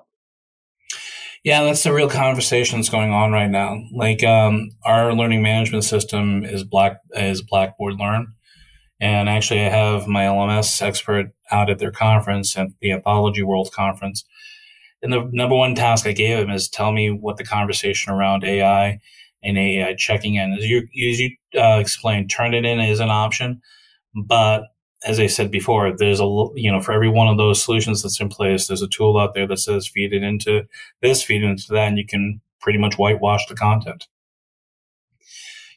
Yeah 1.45 1.65
that's 1.65 1.83
the 1.83 1.93
real 1.93 2.11
conversation 2.11 2.79
that's 2.79 2.91
going 2.91 3.13
on 3.13 3.33
right 3.33 3.51
now. 3.51 3.79
Like 3.95 4.23
um, 4.23 4.71
our 4.85 5.15
learning 5.15 5.43
management 5.43 5.85
system 5.85 6.45
is 6.45 6.65
black 6.65 6.99
is 7.15 7.43
blackboard 7.43 7.95
learn 7.99 8.35
and 9.01 9.29
actually 9.29 9.61
i 9.61 9.69
have 9.69 10.07
my 10.07 10.25
lms 10.25 10.83
expert 10.83 11.33
out 11.51 11.71
at 11.71 11.79
their 11.79 11.91
conference 11.91 12.57
at 12.57 12.69
the 12.81 12.93
anthology 12.93 13.43
world 13.43 13.73
conference 13.73 14.25
and 15.03 15.13
the 15.13 15.29
number 15.33 15.57
one 15.57 15.75
task 15.75 16.07
i 16.07 16.13
gave 16.13 16.39
him 16.39 16.51
is 16.51 16.69
tell 16.69 16.93
me 16.93 17.11
what 17.11 17.37
the 17.37 17.45
conversation 17.45 18.13
around 18.13 18.45
ai 18.45 19.01
in 19.43 19.57
AI 19.57 19.95
checking 19.95 20.35
in. 20.35 20.53
As 20.53 20.67
you, 20.67 20.81
as 20.81 21.21
you 21.21 21.31
uh, 21.57 21.79
explained, 21.79 22.31
Turnitin 22.31 22.87
is 22.89 23.01
an 23.01 23.11
option, 23.11 23.63
but 24.15 24.65
as 25.05 25.19
I 25.19 25.27
said 25.29 25.51
before, 25.51 25.97
there's 25.97 26.21
a 26.21 26.47
you 26.55 26.71
know 26.71 26.81
for 26.81 26.93
every 26.93 27.09
one 27.09 27.29
of 27.29 27.39
those 27.39 27.63
solutions 27.63 28.03
that's 28.03 28.21
in 28.21 28.29
place, 28.29 28.67
there's 28.67 28.83
a 28.83 28.89
tool 28.89 29.19
out 29.19 29.35
there 29.35 29.47
that 29.47 29.59
says 29.59 29.89
feed 29.89 30.13
it 30.13 30.23
into 30.23 30.67
this, 31.01 31.23
feed 31.23 31.43
it 31.43 31.47
into 31.47 31.73
that, 31.73 31.89
and 31.89 31.99
you 31.99 32.07
can 32.07 32.41
pretty 32.61 32.79
much 32.79 32.99
whitewash 32.99 33.47
the 33.47 33.55
content. 33.55 34.09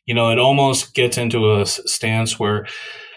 You 0.05 0.13
know, 0.13 0.31
it 0.31 0.39
almost 0.39 0.93
gets 0.93 1.17
into 1.17 1.53
a 1.53 1.65
stance 1.65 2.37
where 2.37 2.67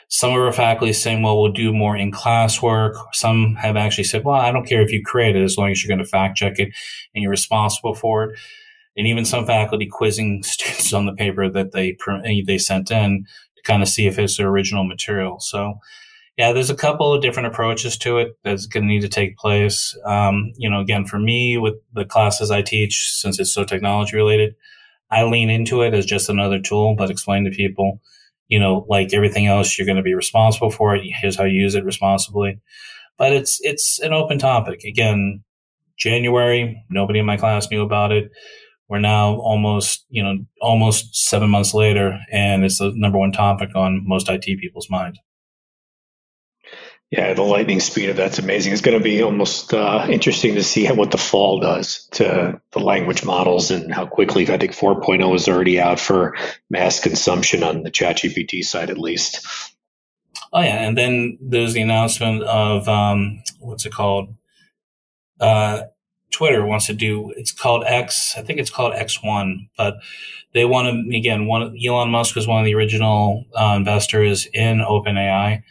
some 0.09 0.31
of 0.31 0.37
our 0.37 0.53
faculty 0.53 0.91
is 0.91 1.03
saying, 1.03 1.23
well, 1.23 1.43
we'll 1.43 1.51
do 1.51 1.73
more 1.73 1.97
in 1.97 2.13
class 2.13 2.63
work. 2.63 2.95
Some 3.13 3.57
have 3.57 3.77
actually 3.77 4.05
said, 4.05 4.23
well, 4.25 4.37
I 4.37 4.53
don't 4.53 4.69
care 4.69 4.83
if 4.83 4.93
you 4.93 5.03
create 5.03 5.35
it 5.35 5.43
as 5.43 5.59
long 5.59 5.73
as 5.73 5.83
you're 5.83 5.89
going 5.89 6.05
to 6.05 6.09
fact 6.09 6.37
check 6.37 6.61
it 6.61 6.73
and 7.13 7.23
you're 7.23 7.31
responsible 7.31 7.93
for 7.93 8.25
it 8.25 8.39
and 8.97 9.07
even 9.07 9.25
some 9.25 9.47
faculty 9.47 9.87
quizzing 9.87 10.43
students 10.43 10.93
on 10.93 11.07
the 11.07 11.15
paper 11.15 11.49
that 11.49 11.73
they 11.73 11.97
they 12.47 12.59
sent 12.59 12.91
in 12.91 13.27
to 13.57 13.63
kind 13.63 13.83
of 13.83 13.89
see 13.89 14.07
if 14.07 14.19
it's 14.19 14.37
their 14.37 14.49
original 14.49 14.85
material. 14.85 15.39
So, 15.41 15.75
yeah, 16.37 16.53
there's 16.53 16.71
a 16.71 16.77
couple 16.77 17.13
of 17.13 17.23
different 17.23 17.49
approaches 17.49 17.97
to 17.99 18.19
it 18.19 18.39
that's 18.45 18.67
going 18.67 18.85
to 18.85 18.89
need 18.89 19.01
to 19.03 19.09
take 19.09 19.37
place. 19.37 19.97
Um, 20.05 20.53
you 20.57 20.69
know, 20.69 20.81
again, 20.81 21.07
for 21.07 21.19
me 21.19 21.57
with 21.57 21.75
the 21.93 22.05
classes 22.05 22.51
I 22.51 22.63
teach, 22.63 23.11
since 23.13 23.39
it's 23.39 23.55
so 23.55 23.65
technology 23.65 24.17
related, 24.17 24.55
I 25.11 25.25
lean 25.25 25.51
into 25.51 25.83
it 25.83 25.95
as 25.95 26.05
just 26.05 26.29
another 26.29 26.61
tool, 26.61 26.95
but 26.97 27.11
explain 27.11 27.45
to 27.45 27.51
people, 27.51 28.01
you 28.49 28.59
know, 28.59 28.85
like 28.89 29.15
everything 29.15 29.47
else, 29.47 29.79
you're 29.79 29.87
going 29.87 29.97
to 29.97 30.03
be 30.03 30.15
responsible 30.15 30.71
for 30.71 30.95
it. 30.95 31.03
Here's 31.21 31.37
how 31.37 31.45
you 31.45 31.63
use 31.63 31.75
it 31.75 31.85
responsibly. 31.85 32.59
But 33.17 33.33
it's 33.33 33.59
it's 33.63 33.99
an 34.01 34.13
open 34.13 34.39
topic. 34.39 34.85
Again, 34.85 35.43
January, 35.97 36.85
nobody 36.91 37.21
in 37.21 37.25
my 37.25 37.39
class 37.39 37.71
knew 37.71 37.83
about 37.83 38.13
it 38.13 38.31
we're 38.89 39.01
now 39.01 39.35
almost, 39.37 40.05
you 40.09 40.23
know, 40.23 40.39
almost 40.61 41.17
seven 41.17 41.51
months 41.51 41.75
later, 41.75 42.19
and 42.31 42.65
it's 42.65 42.79
the 42.79 42.93
number 42.95 43.19
one 43.19 43.33
topic 43.33 43.75
on 43.75 44.03
most 44.07 44.29
IT 44.29 44.45
people's 44.45 44.89
mind. 44.91 45.19
Yeah, 47.11 47.35
the 47.35 47.43
lightning 47.43 47.79
speed 47.79 48.11
of 48.11 48.17
that's 48.17 48.41
amazing. 48.41 48.73
It's 48.73 48.83
going 48.83 48.99
to 48.99 49.05
be 49.05 49.23
almost 49.23 49.73
uh, 49.73 50.07
interesting 50.11 50.57
to 50.57 50.65
see 50.65 50.89
what 50.89 51.13
the 51.13 51.19
fall 51.19 51.61
does 51.61 52.09
to 52.13 52.61
the 52.73 52.81
language 52.81 53.25
models 53.25 53.71
and 53.71 53.95
how 53.95 54.07
quickly. 54.07 54.43
I 54.51 54.59
think 54.59 54.73
4.0 54.73 55.35
is 55.37 55.49
already 55.49 55.81
out 55.81 56.01
for 56.01 56.37
mass 56.69 56.99
consumption 56.99 57.63
on 57.63 57.85
the 57.85 57.93
ChatGPT 57.93 58.65
side, 58.65 58.91
at 58.91 58.99
least. 58.99 59.47
Oh 60.53 60.61
yeah, 60.61 60.87
and 60.87 60.99
then 60.99 61.39
there's 61.41 61.75
the 61.75 61.83
announcement 61.83 62.43
of 62.43 62.89
um, 62.89 63.43
what's 63.61 63.87
it 63.87 63.93
called? 63.93 64.35
Uh, 65.39 65.83
Twitter 66.31 66.65
wants 66.65 66.87
to 66.87 66.93
do. 66.93 67.33
It's 67.37 67.53
called 67.53 67.85
X. 67.87 68.35
I 68.37 68.43
think 68.43 68.59
it's 68.59 68.71
called 68.71 68.95
X1, 68.95 69.69
but 69.77 69.97
they 70.53 70.65
want 70.65 70.89
to 70.89 71.17
again. 71.17 71.47
One 71.47 71.77
Elon 71.85 72.11
Musk 72.11 72.35
was 72.35 72.47
one 72.47 72.61
of 72.61 72.65
the 72.65 72.75
original 72.75 73.45
uh, 73.55 73.75
investors 73.77 74.47
in 74.53 74.79
OpenAI, 74.79 75.63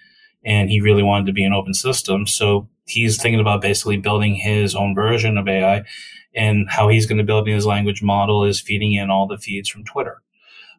and 0.43 0.69
he 0.69 0.81
really 0.81 1.03
wanted 1.03 1.25
to 1.27 1.33
be 1.33 1.43
an 1.43 1.53
open 1.53 1.73
system. 1.73 2.25
So 2.25 2.67
he's 2.85 3.21
thinking 3.21 3.39
about 3.39 3.61
basically 3.61 3.97
building 3.97 4.35
his 4.35 4.75
own 4.75 4.95
version 4.95 5.37
of 5.37 5.47
AI, 5.47 5.83
and 6.33 6.69
how 6.69 6.89
he's 6.89 7.05
going 7.05 7.17
to 7.17 7.23
build 7.23 7.47
his 7.47 7.65
language 7.65 8.01
model 8.01 8.43
is 8.43 8.61
feeding 8.61 8.93
in 8.93 9.09
all 9.09 9.27
the 9.27 9.37
feeds 9.37 9.69
from 9.69 9.83
Twitter. 9.83 10.21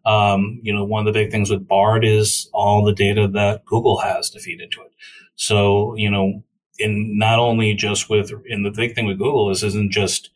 Um, 0.05 0.61
you 0.63 0.73
know, 0.73 0.85
one 0.85 1.07
of 1.07 1.13
the 1.13 1.19
big 1.19 1.33
things 1.33 1.51
with 1.51 1.67
Bard 1.67 2.05
is 2.05 2.49
all 2.53 2.85
the 2.85 2.93
data 2.93 3.27
that 3.29 3.65
Google 3.65 3.99
has 3.99 4.31
to 4.31 4.41
feed 4.41 4.61
into 4.61 4.81
it. 4.83 4.93
So, 5.35 5.97
you 5.97 6.09
know, 6.09 6.45
in 6.79 7.19
not 7.19 7.39
only 7.39 7.75
just 7.75 8.09
with, 8.09 8.33
and 8.49 8.65
the 8.65 8.71
big 8.71 8.95
thing 8.95 9.07
with 9.07 9.19
Google 9.19 9.51
is 9.51 9.63
isn't 9.63 9.91
just, 9.91 10.31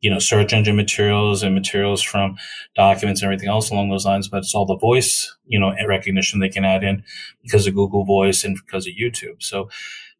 you 0.00 0.10
know, 0.10 0.18
search 0.18 0.52
engine 0.52 0.76
materials 0.76 1.42
and 1.42 1.54
materials 1.54 2.02
from 2.02 2.36
documents 2.74 3.22
and 3.22 3.26
everything 3.26 3.48
else 3.48 3.70
along 3.70 3.90
those 3.90 4.04
lines, 4.04 4.28
but 4.28 4.38
it's 4.38 4.54
all 4.54 4.66
the 4.66 4.76
voice, 4.76 5.34
you 5.46 5.58
know, 5.58 5.72
recognition 5.86 6.40
they 6.40 6.48
can 6.48 6.64
add 6.64 6.82
in 6.82 7.04
because 7.42 7.66
of 7.66 7.74
Google 7.74 8.04
Voice 8.04 8.44
and 8.44 8.56
because 8.56 8.86
of 8.86 8.94
YouTube. 8.94 9.42
So 9.42 9.70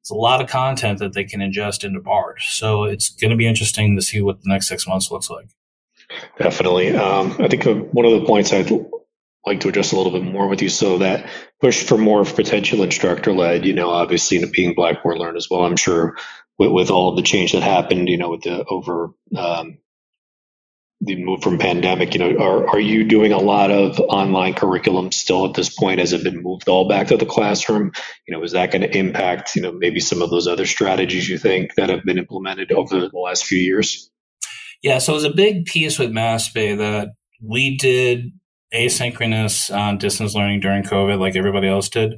it's 0.00 0.10
a 0.10 0.14
lot 0.14 0.40
of 0.40 0.48
content 0.48 0.98
that 0.98 1.14
they 1.14 1.24
can 1.24 1.40
ingest 1.40 1.84
into 1.84 2.00
BARD. 2.00 2.40
So 2.42 2.84
it's 2.84 3.10
going 3.10 3.30
to 3.30 3.36
be 3.36 3.46
interesting 3.46 3.96
to 3.96 4.02
see 4.02 4.20
what 4.20 4.42
the 4.42 4.48
next 4.48 4.68
six 4.68 4.86
months 4.86 5.10
looks 5.10 5.30
like. 5.30 5.46
Definitely. 6.38 6.94
Um, 6.94 7.36
I 7.38 7.48
think 7.48 7.66
uh, 7.66 7.74
one 7.74 8.04
of 8.04 8.12
the 8.12 8.26
points 8.26 8.52
I'd 8.52 8.68
like 9.44 9.60
to 9.60 9.68
address 9.68 9.92
a 9.92 9.96
little 9.96 10.12
bit 10.12 10.22
more 10.22 10.48
with 10.48 10.62
you. 10.62 10.68
So 10.68 10.98
that 10.98 11.28
push 11.60 11.82
for 11.82 11.98
more 11.98 12.24
potential 12.24 12.82
instructor 12.82 13.32
led, 13.32 13.64
you 13.66 13.72
know, 13.72 13.90
obviously 13.90 14.44
being 14.50 14.74
Blackboard 14.74 15.18
Learn 15.18 15.36
as 15.36 15.48
well. 15.50 15.64
I'm 15.64 15.76
sure 15.76 16.16
with, 16.58 16.70
with 16.70 16.90
all 16.90 17.10
of 17.10 17.16
the 17.16 17.22
change 17.22 17.52
that 17.52 17.62
happened, 17.62 18.08
you 18.08 18.18
know, 18.18 18.30
with 18.30 18.42
the 18.42 18.64
over 18.64 19.10
um, 19.36 19.78
the 21.04 21.16
move 21.16 21.42
from 21.42 21.58
pandemic, 21.58 22.14
you 22.14 22.20
know, 22.20 22.38
are, 22.38 22.68
are 22.68 22.80
you 22.80 23.02
doing 23.04 23.32
a 23.32 23.38
lot 23.38 23.72
of 23.72 23.98
online 23.98 24.54
curriculum 24.54 25.10
still 25.10 25.46
at 25.46 25.54
this 25.54 25.74
point? 25.74 25.98
Has 25.98 26.12
it 26.12 26.22
been 26.22 26.40
moved 26.40 26.68
all 26.68 26.88
back 26.88 27.08
to 27.08 27.16
the 27.16 27.26
classroom? 27.26 27.90
You 28.28 28.36
know, 28.36 28.44
is 28.44 28.52
that 28.52 28.70
going 28.70 28.82
to 28.82 28.96
impact, 28.96 29.56
you 29.56 29.62
know, 29.62 29.72
maybe 29.72 29.98
some 29.98 30.22
of 30.22 30.30
those 30.30 30.46
other 30.46 30.64
strategies 30.64 31.28
you 31.28 31.38
think 31.38 31.74
that 31.74 31.90
have 31.90 32.04
been 32.04 32.18
implemented 32.18 32.70
over 32.70 33.08
the 33.08 33.18
last 33.18 33.44
few 33.44 33.58
years? 33.58 34.10
Yeah, 34.80 34.98
so 34.98 35.12
it 35.12 35.16
was 35.16 35.24
a 35.24 35.30
big 35.30 35.66
piece 35.66 35.98
with 35.98 36.12
MassBay 36.12 36.78
that 36.78 37.14
we 37.40 37.76
did 37.76 38.32
asynchronous 38.74 39.70
uh, 39.70 39.96
distance 39.96 40.34
learning 40.34 40.60
during 40.60 40.82
COVID, 40.82 41.18
like 41.18 41.36
everybody 41.36 41.68
else 41.68 41.88
did. 41.88 42.14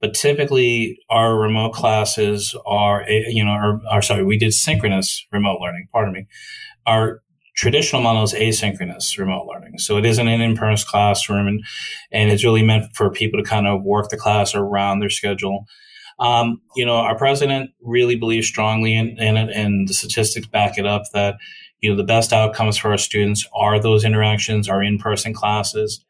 But 0.00 0.14
typically, 0.14 0.98
our 1.08 1.38
remote 1.38 1.72
classes 1.72 2.54
are, 2.66 3.04
you 3.08 3.44
know, 3.44 3.80
are 3.90 4.02
sorry, 4.02 4.24
we 4.24 4.38
did 4.38 4.52
synchronous 4.52 5.26
remote 5.32 5.58
learning. 5.60 5.88
Pardon 5.90 6.12
me. 6.12 6.26
Our 6.86 7.22
traditional 7.56 8.02
model 8.02 8.22
is 8.22 8.34
asynchronous 8.34 9.18
remote 9.18 9.46
learning. 9.46 9.78
So 9.78 9.96
it 9.96 10.04
isn't 10.04 10.28
an 10.28 10.40
in-person 10.40 10.86
classroom, 10.88 11.48
and 11.48 11.64
and 12.12 12.30
it's 12.30 12.44
really 12.44 12.62
meant 12.62 12.94
for 12.94 13.10
people 13.10 13.42
to 13.42 13.48
kind 13.48 13.66
of 13.66 13.82
work 13.82 14.10
the 14.10 14.18
class 14.18 14.54
around 14.54 15.00
their 15.00 15.10
schedule. 15.10 15.64
Um, 16.18 16.60
you 16.74 16.86
know, 16.86 16.96
our 16.96 17.16
president 17.16 17.70
really 17.82 18.16
believes 18.16 18.46
strongly 18.46 18.94
in, 18.94 19.18
in 19.18 19.36
it, 19.36 19.50
and 19.54 19.88
the 19.88 19.94
statistics 19.94 20.46
back 20.46 20.78
it 20.78 20.86
up 20.86 21.02
that 21.12 21.36
you 21.80 21.90
know, 21.90 21.96
the 21.96 22.04
best 22.04 22.32
outcomes 22.32 22.76
for 22.76 22.90
our 22.90 22.98
students 22.98 23.46
are 23.54 23.78
those 23.78 24.04
interactions, 24.04 24.68
our 24.68 24.82
in-person 24.82 25.34
classes. 25.34 26.04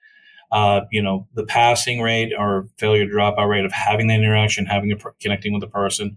Uh, 0.52 0.82
you 0.92 1.02
know, 1.02 1.26
the 1.34 1.44
passing 1.44 2.00
rate 2.00 2.32
or 2.38 2.68
failure 2.78 3.06
dropout 3.06 3.48
rate 3.48 3.64
of 3.64 3.72
having 3.72 4.06
that 4.06 4.20
interaction, 4.20 4.64
having 4.64 4.92
a 4.92 4.96
connecting 5.20 5.52
with 5.52 5.60
the 5.60 5.66
person. 5.68 6.16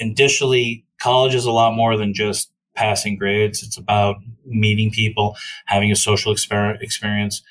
Additionally, 0.00 0.84
college 0.98 1.34
is 1.34 1.46
a 1.46 1.50
lot 1.52 1.74
more 1.74 1.96
than 1.96 2.14
just 2.14 2.52
passing 2.76 3.16
grades. 3.16 3.62
It's 3.62 3.76
about 3.76 4.16
meeting 4.44 4.90
people, 4.90 5.36
having 5.66 5.90
a 5.90 5.96
social 5.96 6.32
exper- 6.32 6.80
experience 6.80 7.42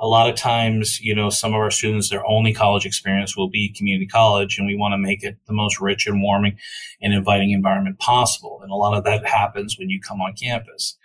a 0.00 0.06
lot 0.06 0.30
of 0.30 0.36
times, 0.36 1.00
you 1.00 1.14
know, 1.14 1.28
some 1.28 1.54
of 1.54 1.60
our 1.60 1.70
students, 1.70 2.08
their 2.08 2.26
only 2.26 2.52
college 2.52 2.86
experience 2.86 3.36
will 3.36 3.48
be 3.48 3.72
community 3.72 4.06
college, 4.06 4.56
and 4.58 4.66
we 4.66 4.76
want 4.76 4.92
to 4.92 4.98
make 4.98 5.24
it 5.24 5.36
the 5.46 5.52
most 5.52 5.80
rich 5.80 6.06
and 6.06 6.22
warming 6.22 6.56
and 7.02 7.12
inviting 7.12 7.50
environment 7.50 7.98
possible. 7.98 8.60
And 8.62 8.70
a 8.70 8.76
lot 8.76 8.96
of 8.96 9.04
that 9.04 9.26
happens 9.26 9.76
when 9.78 9.90
you 9.90 10.00
come 10.00 10.20
on 10.20 10.34
campus. 10.34 10.96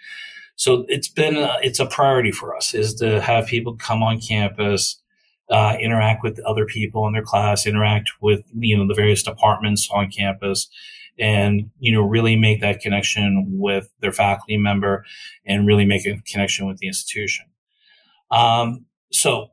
So 0.56 0.86
it's 0.88 1.08
been, 1.08 1.36
a, 1.38 1.58
it's 1.64 1.80
a 1.80 1.88
priority 1.88 2.32
for 2.32 2.56
us 2.56 2.76
is 2.76 2.94
to 2.96 3.20
have 3.20 3.48
people 3.48 3.76
come 3.76 4.04
on 4.04 4.22
campus, 4.22 5.02
uh, 5.50 5.76
interact 5.80 6.24
with 6.24 6.40
other 6.46 6.66
people 6.66 7.08
in 7.08 7.14
their 7.14 7.24
class, 7.24 7.66
interact 7.66 8.12
with, 8.22 8.44
you 8.56 8.78
know, 8.78 8.88
the 8.88 8.94
various 8.94 9.24
departments 9.24 9.90
on 9.92 10.12
campus 10.12 10.70
and, 11.18 11.72
you 11.80 11.92
know, 11.92 12.02
really 12.02 12.36
make 12.36 12.62
that 12.62 12.80
connection 12.80 13.48
with 13.60 13.90
their 14.00 14.12
faculty 14.12 14.58
member 14.58 15.04
and 15.46 15.68
really 15.68 15.86
make 15.86 16.06
a 16.06 16.22
connection 16.32 16.68
with 16.68 16.78
the 16.78 16.88
institution. 16.88 17.46
Um, 18.32 18.86
so 19.14 19.50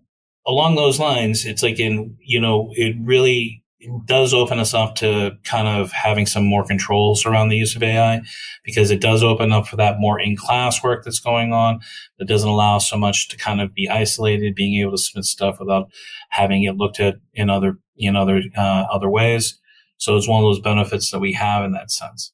along 0.46 0.76
those 0.76 0.98
lines, 0.98 1.44
it's 1.44 1.62
like 1.62 1.78
in, 1.78 2.16
you 2.20 2.40
know, 2.40 2.72
it 2.74 2.96
really 3.00 3.62
does 4.04 4.34
open 4.34 4.58
us 4.58 4.74
up 4.74 4.94
to 4.96 5.32
kind 5.44 5.66
of 5.66 5.90
having 5.92 6.26
some 6.26 6.44
more 6.44 6.64
controls 6.64 7.24
around 7.24 7.48
the 7.48 7.56
use 7.56 7.74
of 7.74 7.82
AI 7.82 8.20
because 8.62 8.90
it 8.90 9.00
does 9.00 9.22
open 9.22 9.52
up 9.52 9.66
for 9.66 9.76
that 9.76 9.98
more 9.98 10.20
in 10.20 10.36
class 10.36 10.82
work 10.82 11.02
that's 11.02 11.20
going 11.20 11.52
on 11.52 11.80
that 12.18 12.28
doesn't 12.28 12.48
allow 12.48 12.78
so 12.78 12.96
much 12.96 13.28
to 13.28 13.38
kind 13.38 13.60
of 13.60 13.72
be 13.72 13.88
isolated, 13.88 14.54
being 14.54 14.78
able 14.80 14.92
to 14.92 14.98
submit 14.98 15.24
stuff 15.24 15.58
without 15.58 15.90
having 16.28 16.62
it 16.62 16.76
looked 16.76 17.00
at 17.00 17.16
in 17.32 17.48
other, 17.48 17.78
in 17.96 18.16
other, 18.16 18.42
uh, 18.56 18.84
other 18.90 19.08
ways. 19.08 19.58
So 19.96 20.16
it's 20.16 20.28
one 20.28 20.42
of 20.42 20.46
those 20.46 20.60
benefits 20.60 21.10
that 21.10 21.20
we 21.20 21.32
have 21.34 21.64
in 21.64 21.72
that 21.72 21.90
sense. 21.90 22.32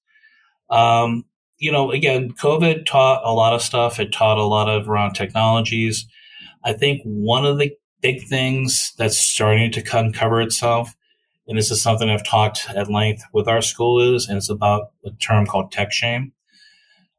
Um, 0.68 1.24
you 1.58 1.72
know, 1.72 1.90
again, 1.90 2.32
COVID 2.32 2.86
taught 2.86 3.22
a 3.24 3.32
lot 3.32 3.54
of 3.54 3.62
stuff. 3.62 3.98
It 3.98 4.12
taught 4.12 4.38
a 4.38 4.44
lot 4.44 4.68
of 4.68 4.88
around 4.88 5.14
technologies. 5.14 6.06
I 6.66 6.72
think 6.72 7.00
one 7.04 7.46
of 7.46 7.58
the 7.58 7.72
big 8.02 8.26
things 8.26 8.92
that's 8.98 9.16
starting 9.16 9.70
to 9.70 9.98
uncover 9.98 10.40
itself, 10.40 10.96
and 11.46 11.56
this 11.56 11.70
is 11.70 11.80
something 11.80 12.10
I've 12.10 12.26
talked 12.26 12.68
at 12.74 12.90
length 12.90 13.22
with 13.32 13.46
our 13.46 13.62
school 13.62 14.14
is, 14.14 14.28
and 14.28 14.36
it's 14.36 14.50
about 14.50 14.90
a 15.04 15.12
term 15.12 15.46
called 15.46 15.70
tech 15.70 15.92
shame. 15.92 16.32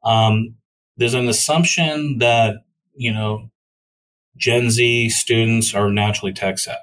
Um, 0.04 0.56
there's 0.98 1.14
an 1.14 1.30
assumption 1.30 2.18
that, 2.18 2.58
you 2.94 3.14
know, 3.14 3.50
Gen 4.36 4.70
Z 4.70 5.10
students 5.12 5.74
are 5.74 5.90
naturally 5.90 6.34
tech 6.34 6.60
savvy. 6.60 6.80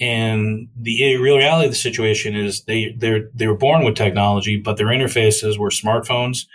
And 0.00 0.68
the 0.74 1.16
real 1.16 1.36
reality 1.36 1.66
of 1.66 1.72
the 1.72 1.76
situation 1.76 2.34
is 2.34 2.62
they, 2.64 2.94
they 2.96 3.24
they 3.34 3.46
were 3.46 3.56
born 3.56 3.84
with 3.84 3.96
technology, 3.96 4.56
but 4.56 4.76
their 4.76 4.86
interfaces 4.86 5.58
were 5.58 5.70
smartphones, 5.70 6.46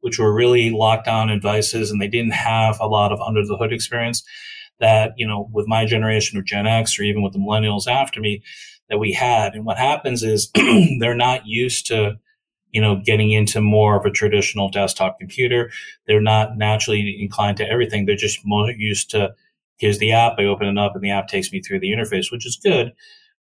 which 0.00 0.18
were 0.18 0.32
really 0.32 0.70
locked 0.70 1.04
down 1.04 1.28
devices 1.28 1.90
and 1.90 2.00
they 2.00 2.08
didn't 2.08 2.32
have 2.32 2.78
a 2.80 2.86
lot 2.86 3.12
of 3.12 3.20
under 3.20 3.44
the 3.44 3.56
hood 3.56 3.72
experience 3.72 4.22
that, 4.82 5.12
you 5.16 5.26
know, 5.26 5.48
with 5.52 5.66
my 5.68 5.86
generation 5.86 6.38
or 6.38 6.42
Gen 6.42 6.66
X 6.66 6.98
or 6.98 7.04
even 7.04 7.22
with 7.22 7.32
the 7.32 7.38
millennials 7.38 7.86
after 7.86 8.20
me 8.20 8.42
that 8.90 8.98
we 8.98 9.12
had. 9.12 9.54
And 9.54 9.64
what 9.64 9.78
happens 9.78 10.24
is 10.24 10.50
they're 10.98 11.14
not 11.14 11.46
used 11.46 11.86
to, 11.86 12.18
you 12.72 12.80
know, 12.80 13.00
getting 13.02 13.30
into 13.30 13.60
more 13.60 13.96
of 13.96 14.04
a 14.04 14.10
traditional 14.10 14.68
desktop 14.68 15.20
computer. 15.20 15.70
They're 16.06 16.20
not 16.20 16.58
naturally 16.58 17.16
inclined 17.22 17.58
to 17.58 17.68
everything. 17.68 18.04
They're 18.04 18.16
just 18.16 18.40
more 18.44 18.70
used 18.70 19.08
to, 19.10 19.34
here's 19.76 19.98
the 19.98 20.12
app. 20.12 20.34
I 20.38 20.44
open 20.44 20.66
it 20.66 20.78
up 20.78 20.96
and 20.96 21.04
the 21.04 21.12
app 21.12 21.28
takes 21.28 21.52
me 21.52 21.62
through 21.62 21.78
the 21.78 21.92
interface, 21.92 22.32
which 22.32 22.44
is 22.44 22.58
good. 22.60 22.92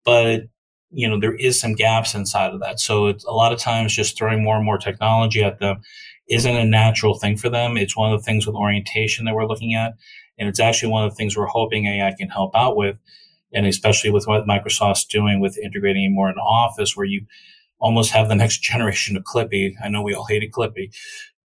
But, 0.06 0.44
you 0.90 1.06
know, 1.06 1.20
there 1.20 1.34
is 1.34 1.60
some 1.60 1.74
gaps 1.74 2.14
inside 2.14 2.54
of 2.54 2.60
that. 2.60 2.80
So 2.80 3.08
it's 3.08 3.26
a 3.26 3.30
lot 3.30 3.52
of 3.52 3.58
times 3.58 3.94
just 3.94 4.16
throwing 4.16 4.42
more 4.42 4.56
and 4.56 4.64
more 4.64 4.78
technology 4.78 5.44
at 5.44 5.58
them 5.58 5.82
isn't 6.28 6.56
a 6.56 6.64
natural 6.64 7.18
thing 7.18 7.36
for 7.36 7.50
them. 7.50 7.76
It's 7.76 7.96
one 7.96 8.12
of 8.12 8.18
the 8.18 8.24
things 8.24 8.46
with 8.46 8.56
orientation 8.56 9.26
that 9.26 9.34
we're 9.34 9.46
looking 9.46 9.74
at 9.74 9.94
and 10.38 10.48
it's 10.48 10.60
actually 10.60 10.90
one 10.90 11.04
of 11.04 11.10
the 11.10 11.16
things 11.16 11.36
we're 11.36 11.46
hoping 11.46 11.86
AI 11.86 12.14
can 12.18 12.28
help 12.28 12.54
out 12.54 12.76
with. 12.76 12.96
And 13.52 13.66
especially 13.66 14.10
with 14.10 14.26
what 14.26 14.46
Microsoft's 14.46 15.04
doing 15.04 15.40
with 15.40 15.58
integrating 15.58 16.14
more 16.14 16.28
in 16.28 16.36
Office, 16.36 16.96
where 16.96 17.06
you 17.06 17.26
almost 17.78 18.10
have 18.10 18.28
the 18.28 18.34
next 18.34 18.58
generation 18.62 19.16
of 19.16 19.24
Clippy. 19.24 19.72
I 19.82 19.88
know 19.88 20.02
we 20.02 20.14
all 20.14 20.26
hated 20.26 20.52
Clippy, 20.52 20.94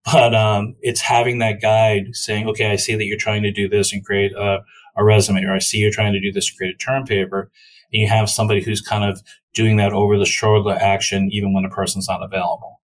but 0.06 0.34
um, 0.34 0.75
it's 0.82 1.01
having 1.01 1.39
that 1.39 1.62
guide 1.62 2.15
saying, 2.15 2.47
okay, 2.49 2.71
I 2.71 2.75
see 2.75 2.95
that 2.95 3.06
you're 3.06 3.17
trying 3.17 3.43
to 3.43 3.51
do 3.51 3.69
this 3.69 3.93
and 3.93 4.04
create 4.04 4.34
a, 4.34 4.60
a 4.97 5.04
resume, 5.04 5.43
or 5.43 5.54
I 5.54 5.60
see 5.60 5.77
you're 5.77 5.91
trying 5.91 6.13
to 6.13 6.19
do 6.19 6.32
this 6.32 6.49
and 6.49 6.58
create 6.58 6.75
a 6.75 6.77
term 6.77 7.06
paper. 7.06 7.51
And 7.93 8.01
you 8.01 8.08
have 8.08 8.30
somebody 8.30 8.63
who's 8.63 8.82
kind 8.82 9.04
of 9.04 9.21
doing 9.54 9.77
that 9.77 9.93
over 9.93 10.17
the 10.17 10.25
shoulder 10.25 10.77
action, 10.80 11.30
even 11.32 11.54
when 11.54 11.65
a 11.65 11.69
person's 11.69 12.08
not 12.08 12.23
available. 12.23 12.82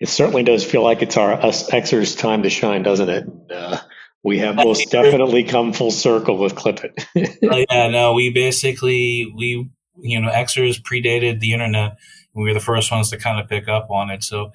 It 0.00 0.08
certainly 0.08 0.42
does 0.42 0.64
feel 0.64 0.82
like 0.82 1.00
it's 1.02 1.16
our 1.16 1.32
us 1.32 1.70
Xers 1.70 2.18
time 2.18 2.42
to 2.42 2.50
shine, 2.50 2.82
doesn't 2.82 3.08
it? 3.08 3.24
Uh, 3.50 3.78
we 4.24 4.38
have 4.38 4.56
most 4.56 4.90
definitely 4.90 5.44
come 5.44 5.72
full 5.72 5.90
circle 5.90 6.38
with 6.38 6.54
Clippit. 6.54 6.92
oh, 7.50 7.64
yeah, 7.70 7.88
no, 7.88 8.12
we 8.12 8.30
basically 8.30 9.32
we 9.34 9.68
you 10.00 10.20
know 10.20 10.30
Xers 10.30 10.80
predated 10.80 11.40
the 11.40 11.52
internet. 11.52 11.96
We 12.34 12.44
were 12.44 12.54
the 12.54 12.60
first 12.60 12.90
ones 12.90 13.10
to 13.10 13.18
kind 13.18 13.40
of 13.40 13.48
pick 13.48 13.68
up 13.68 13.90
on 13.90 14.10
it. 14.10 14.22
So 14.22 14.52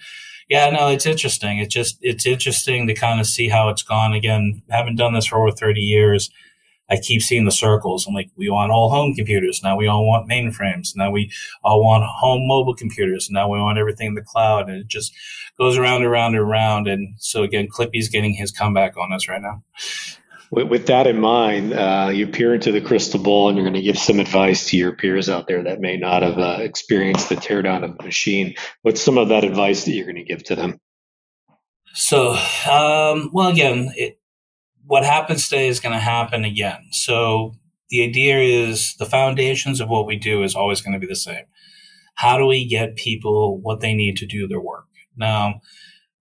yeah, 0.50 0.70
no, 0.70 0.88
it's 0.88 1.06
interesting. 1.06 1.60
It's 1.60 1.74
just 1.74 1.98
it's 2.02 2.26
interesting 2.26 2.88
to 2.88 2.94
kind 2.94 3.20
of 3.20 3.28
see 3.28 3.50
how 3.50 3.70
it's 3.70 3.84
gone. 3.84 4.14
Again, 4.14 4.62
haven't 4.70 4.96
done 4.96 5.14
this 5.14 5.28
for 5.28 5.40
over 5.40 5.52
thirty 5.52 5.82
years. 5.82 6.30
I 6.90 6.98
keep 6.98 7.22
seeing 7.22 7.46
the 7.46 7.52
circles. 7.52 8.08
I'm 8.08 8.14
like, 8.14 8.30
we 8.38 8.50
want 8.50 8.72
all 8.72 8.90
home 8.90 9.14
computers. 9.14 9.62
Now 9.64 9.76
we 9.76 9.88
all 9.88 10.06
want 10.06 10.30
mainframes. 10.30 10.96
Now 10.96 11.12
we 11.12 11.32
all 11.64 11.84
want 11.84 12.06
home 12.06 12.48
mobile 12.48 12.76
computers. 12.76 13.30
Now 13.30 13.50
we 13.50 13.60
want 13.60 13.78
everything 13.78 14.08
in 14.08 14.16
the 14.16 14.22
cloud. 14.22 14.70
And 14.70 14.80
it 14.80 14.88
just 14.88 15.14
goes 15.58 15.78
around 15.78 15.98
and 15.98 16.06
around 16.06 16.36
and 16.36 16.44
around. 16.44 16.88
And 16.88 17.16
so 17.18 17.44
again, 17.44 17.68
Clippy's 17.70 18.10
getting 18.10 18.34
his 18.34 18.52
comeback 18.52 18.96
on 18.98 19.12
us 19.12 19.28
right 19.28 19.42
now. 19.42 19.64
With, 20.50 20.70
with 20.70 20.88
that 20.88 21.08
in 21.08 21.20
mind, 21.20 21.74
uh, 21.74 22.10
you 22.14 22.28
peer 22.28 22.54
into 22.54 22.72
the 22.72 22.80
crystal 22.80 23.20
ball 23.20 23.50
and 23.50 23.58
you're 23.58 23.66
going 23.66 23.74
to 23.74 23.82
give 23.82 23.98
some 23.98 24.20
advice 24.20 24.70
to 24.70 24.78
your 24.78 24.94
peers 24.94 25.30
out 25.30 25.48
there 25.48 25.64
that 25.64 25.82
may 25.82 25.98
not 25.98 26.22
have 26.22 26.38
uh, 26.38 26.58
experienced 26.62 27.28
the 27.28 27.36
teardown 27.36 27.84
of 27.84 27.98
the 27.98 28.04
machine. 28.04 28.56
What's 28.82 29.02
some 29.02 29.18
of 29.18 29.30
that 29.30 29.44
advice 29.44 29.84
that 29.84 29.92
you're 29.92 30.06
going 30.06 30.16
to 30.16 30.24
give 30.24 30.44
to 30.46 30.56
them? 30.56 30.80
So, 31.94 32.32
um, 32.70 33.32
well, 33.34 33.50
again, 33.50 33.92
it, 33.96 34.17
what 34.88 35.04
happens 35.04 35.48
today 35.48 35.68
is 35.68 35.80
going 35.80 35.94
to 35.94 36.00
happen 36.00 36.46
again. 36.46 36.88
So 36.92 37.54
the 37.90 38.04
idea 38.04 38.40
is 38.40 38.96
the 38.96 39.06
foundations 39.06 39.80
of 39.80 39.90
what 39.90 40.08
we 40.08 40.16
do 40.18 40.44
is 40.44 40.56
always 40.56 40.82
going 40.82 40.94
to 40.94 41.00
be 41.00 41.08
the 41.08 41.16
same. 41.16 41.46
how 42.16 42.38
do 42.38 42.46
we 42.48 42.66
get 42.66 42.96
people 42.96 43.60
what 43.62 43.80
they 43.80 43.94
need 43.94 44.18
to 44.18 44.26
do 44.26 44.48
their 44.48 44.60
work? 44.60 44.86
Now, 45.16 45.62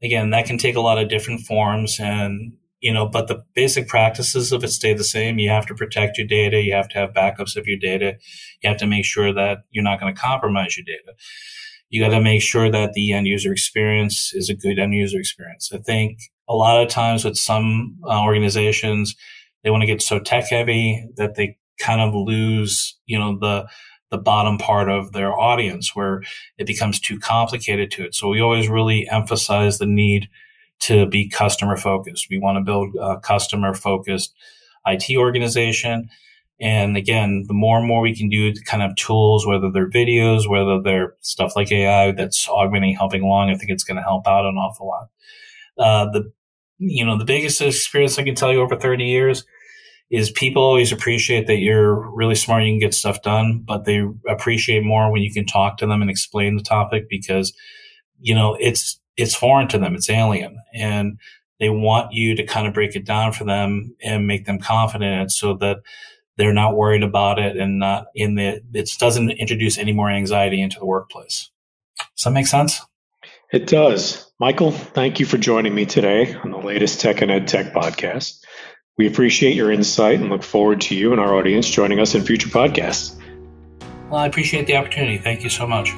again, 0.03 0.31
that 0.31 0.47
can 0.47 0.59
take 0.59 0.77
a 0.77 0.81
lot 0.81 0.99
of 0.99 1.09
different 1.09 1.41
forms 1.41 1.99
and 1.99 2.53
you 2.81 2.93
know, 2.93 3.07
but 3.09 3.27
the 3.27 3.43
basic 3.55 3.89
practices 3.89 4.53
of 4.53 4.63
it 4.63 4.69
stay 4.69 4.93
the 4.93 5.03
same. 5.03 5.39
You 5.39 5.49
have 5.49 5.67
to 5.67 5.75
protect 5.75 6.19
your 6.19 6.27
data. 6.27 6.61
You 6.61 6.75
have 6.75 6.89
to 6.91 6.99
have 6.99 7.15
backups 7.15 7.57
of 7.57 7.67
your 7.67 7.79
data. 7.79 8.17
You 8.63 8.69
have 8.69 8.79
to 8.79 8.87
make 8.87 9.05
sure 9.05 9.33
that 9.33 9.61
you're 9.71 9.83
not 9.83 9.99
going 9.99 10.15
to 10.15 10.21
compromise 10.21 10.77
your 10.77 10.85
data. 10.85 11.17
You 11.89 12.03
got 12.03 12.11
to 12.11 12.21
make 12.21 12.43
sure 12.43 12.71
that 12.71 12.93
the 12.93 13.13
end 13.13 13.27
user 13.27 13.51
experience 13.51 14.33
is 14.35 14.51
a 14.51 14.55
good 14.55 14.79
end 14.79 14.95
user 14.95 15.19
experience. 15.19 15.71
I 15.73 15.79
think 15.79 16.19
a 16.49 16.55
lot 16.55 16.83
of 16.83 16.89
times 16.89 17.25
with 17.25 17.37
some 17.37 17.97
uh, 18.05 18.23
organizations, 18.23 19.17
they 19.63 19.71
want 19.71 19.83
to 19.83 19.87
get 19.87 20.03
so 20.03 20.19
tech 20.19 20.45
heavy 20.49 21.09
that 21.17 21.35
they 21.35 21.57
kind 21.81 22.01
of 22.01 22.15
lose, 22.15 22.97
you 23.07 23.19
know, 23.19 23.39
the, 23.39 23.67
the 24.11 24.19
bottom 24.19 24.57
part 24.59 24.89
of 24.89 25.13
their 25.13 25.33
audience 25.33 25.95
where 25.95 26.23
it 26.59 26.67
becomes 26.67 27.01
too 27.01 27.19
complicated 27.19 27.91
to 27.91 28.05
it. 28.05 28.15
So 28.15 28.29
we 28.29 28.41
always 28.41 28.69
really 28.69 29.09
emphasize 29.09 29.79
the 29.79 29.87
need 29.87 30.29
to 30.81 31.07
be 31.07 31.29
customer 31.29 31.77
focused. 31.77 32.29
We 32.31 32.39
want 32.39 32.57
to 32.59 32.65
build 32.65 32.95
a 33.01 33.19
customer 33.19 33.75
focused 33.75 34.35
IT 34.87 35.17
organization. 35.17 36.09
And 36.61 36.97
again, 36.97 37.45
the 37.49 37.55
more 37.55 37.79
and 37.79 37.87
more 37.87 38.01
we 38.01 38.15
can 38.15 38.29
do 38.29 38.53
kind 38.65 38.83
of 38.83 38.95
tools, 38.97 39.47
whether 39.47 39.71
they're 39.71 39.91
videos, 39.91 40.49
whether 40.49 40.81
they're 40.81 41.15
stuff 41.21 41.57
like 41.57 41.71
AI 41.73 42.13
that's 42.13 42.49
augmenting, 42.49 42.95
helping 42.95 43.23
along, 43.23 43.51
I 43.51 43.57
think 43.57 43.71
it's 43.71 43.85
going 43.85 43.97
to 43.97 44.03
help 44.03 44.27
out 44.27 44.47
an 44.47 44.57
awful 44.57 44.87
lot. 44.87 45.09
Uh, 45.79 46.07
the, 46.11 46.33
you 46.79 47.05
know, 47.05 47.19
the 47.19 47.25
biggest 47.25 47.61
experience 47.61 48.19
I 48.19 48.25
can 48.25 48.35
tell 48.35 48.53
you 48.53 48.61
over 48.61 48.77
30 48.77 49.05
years 49.05 49.45
is 50.11 50.31
people 50.31 50.63
always 50.63 50.93
appreciate 50.93 51.47
that 51.49 51.59
you're 51.59 51.95
really 52.15 52.35
smart. 52.35 52.63
You 52.63 52.73
can 52.73 52.79
get 52.79 52.95
stuff 52.95 53.23
done, 53.23 53.63
but 53.67 53.85
they 53.85 54.03
appreciate 54.29 54.85
more 54.85 55.11
when 55.11 55.23
you 55.23 55.33
can 55.33 55.47
talk 55.47 55.79
to 55.79 55.87
them 55.87 56.01
and 56.01 56.11
explain 56.11 56.57
the 56.57 56.63
topic 56.63 57.09
because, 57.09 57.53
you 58.21 58.35
know, 58.35 58.57
it's, 58.61 59.01
it's 59.17 59.35
foreign 59.35 59.69
to 59.69 59.79
them. 59.79 59.95
It's 59.95 60.11
alien 60.11 60.59
and 60.73 61.19
they 61.59 61.71
want 61.71 62.13
you 62.13 62.37
to 62.37 62.45
kind 62.45 62.67
of 62.67 62.75
break 62.75 62.95
it 62.95 63.05
down 63.05 63.33
for 63.33 63.45
them 63.45 63.97
and 64.03 64.27
make 64.27 64.45
them 64.45 64.59
confident 64.59 65.33
so 65.33 65.55
that 65.55 65.79
they're 66.37 66.53
not 66.53 66.77
worried 66.77 67.03
about 67.03 67.39
it 67.39 67.57
and 67.57 67.79
not 67.79 68.07
in 68.15 68.35
the, 68.35 68.63
it 68.75 68.91
doesn't 68.99 69.31
introduce 69.31 69.79
any 69.79 69.93
more 69.93 70.11
anxiety 70.11 70.61
into 70.61 70.79
the 70.79 70.87
workplace. 70.87 71.51
Does 72.17 72.25
that 72.25 72.31
make 72.33 72.47
sense? 72.47 72.81
It 73.53 73.67
does. 73.67 74.31
Michael, 74.41 74.73
thank 74.73 75.21
you 75.21 75.27
for 75.27 75.39
joining 75.39 75.75
me 75.75 75.87
today 75.87 76.35
on 76.35 76.51
the 76.51 76.59
latest 76.59 77.01
Tech 77.01 77.23
and 77.23 77.31
Ed 77.31 77.49
Tech 77.49 77.73
podcast. 77.73 78.45
We 78.99 79.07
appreciate 79.07 79.55
your 79.55 79.71
insight 79.71 80.21
and 80.21 80.31
look 80.31 80.43
forward 80.43 80.81
to 80.83 80.95
you 80.95 81.13
and 81.13 81.21
our 81.21 81.35
audience 81.35 81.69
joining 81.69 82.01
us 82.01 82.15
in 82.15 82.23
future 82.23 82.49
podcasts. 82.49 83.21
Well, 84.11 84.21
I 84.21 84.27
appreciate 84.27 84.67
the 84.67 84.77
opportunity. 84.77 85.19
Thank 85.19 85.43
you 85.43 85.51
so 85.51 85.67
much. 85.67 85.93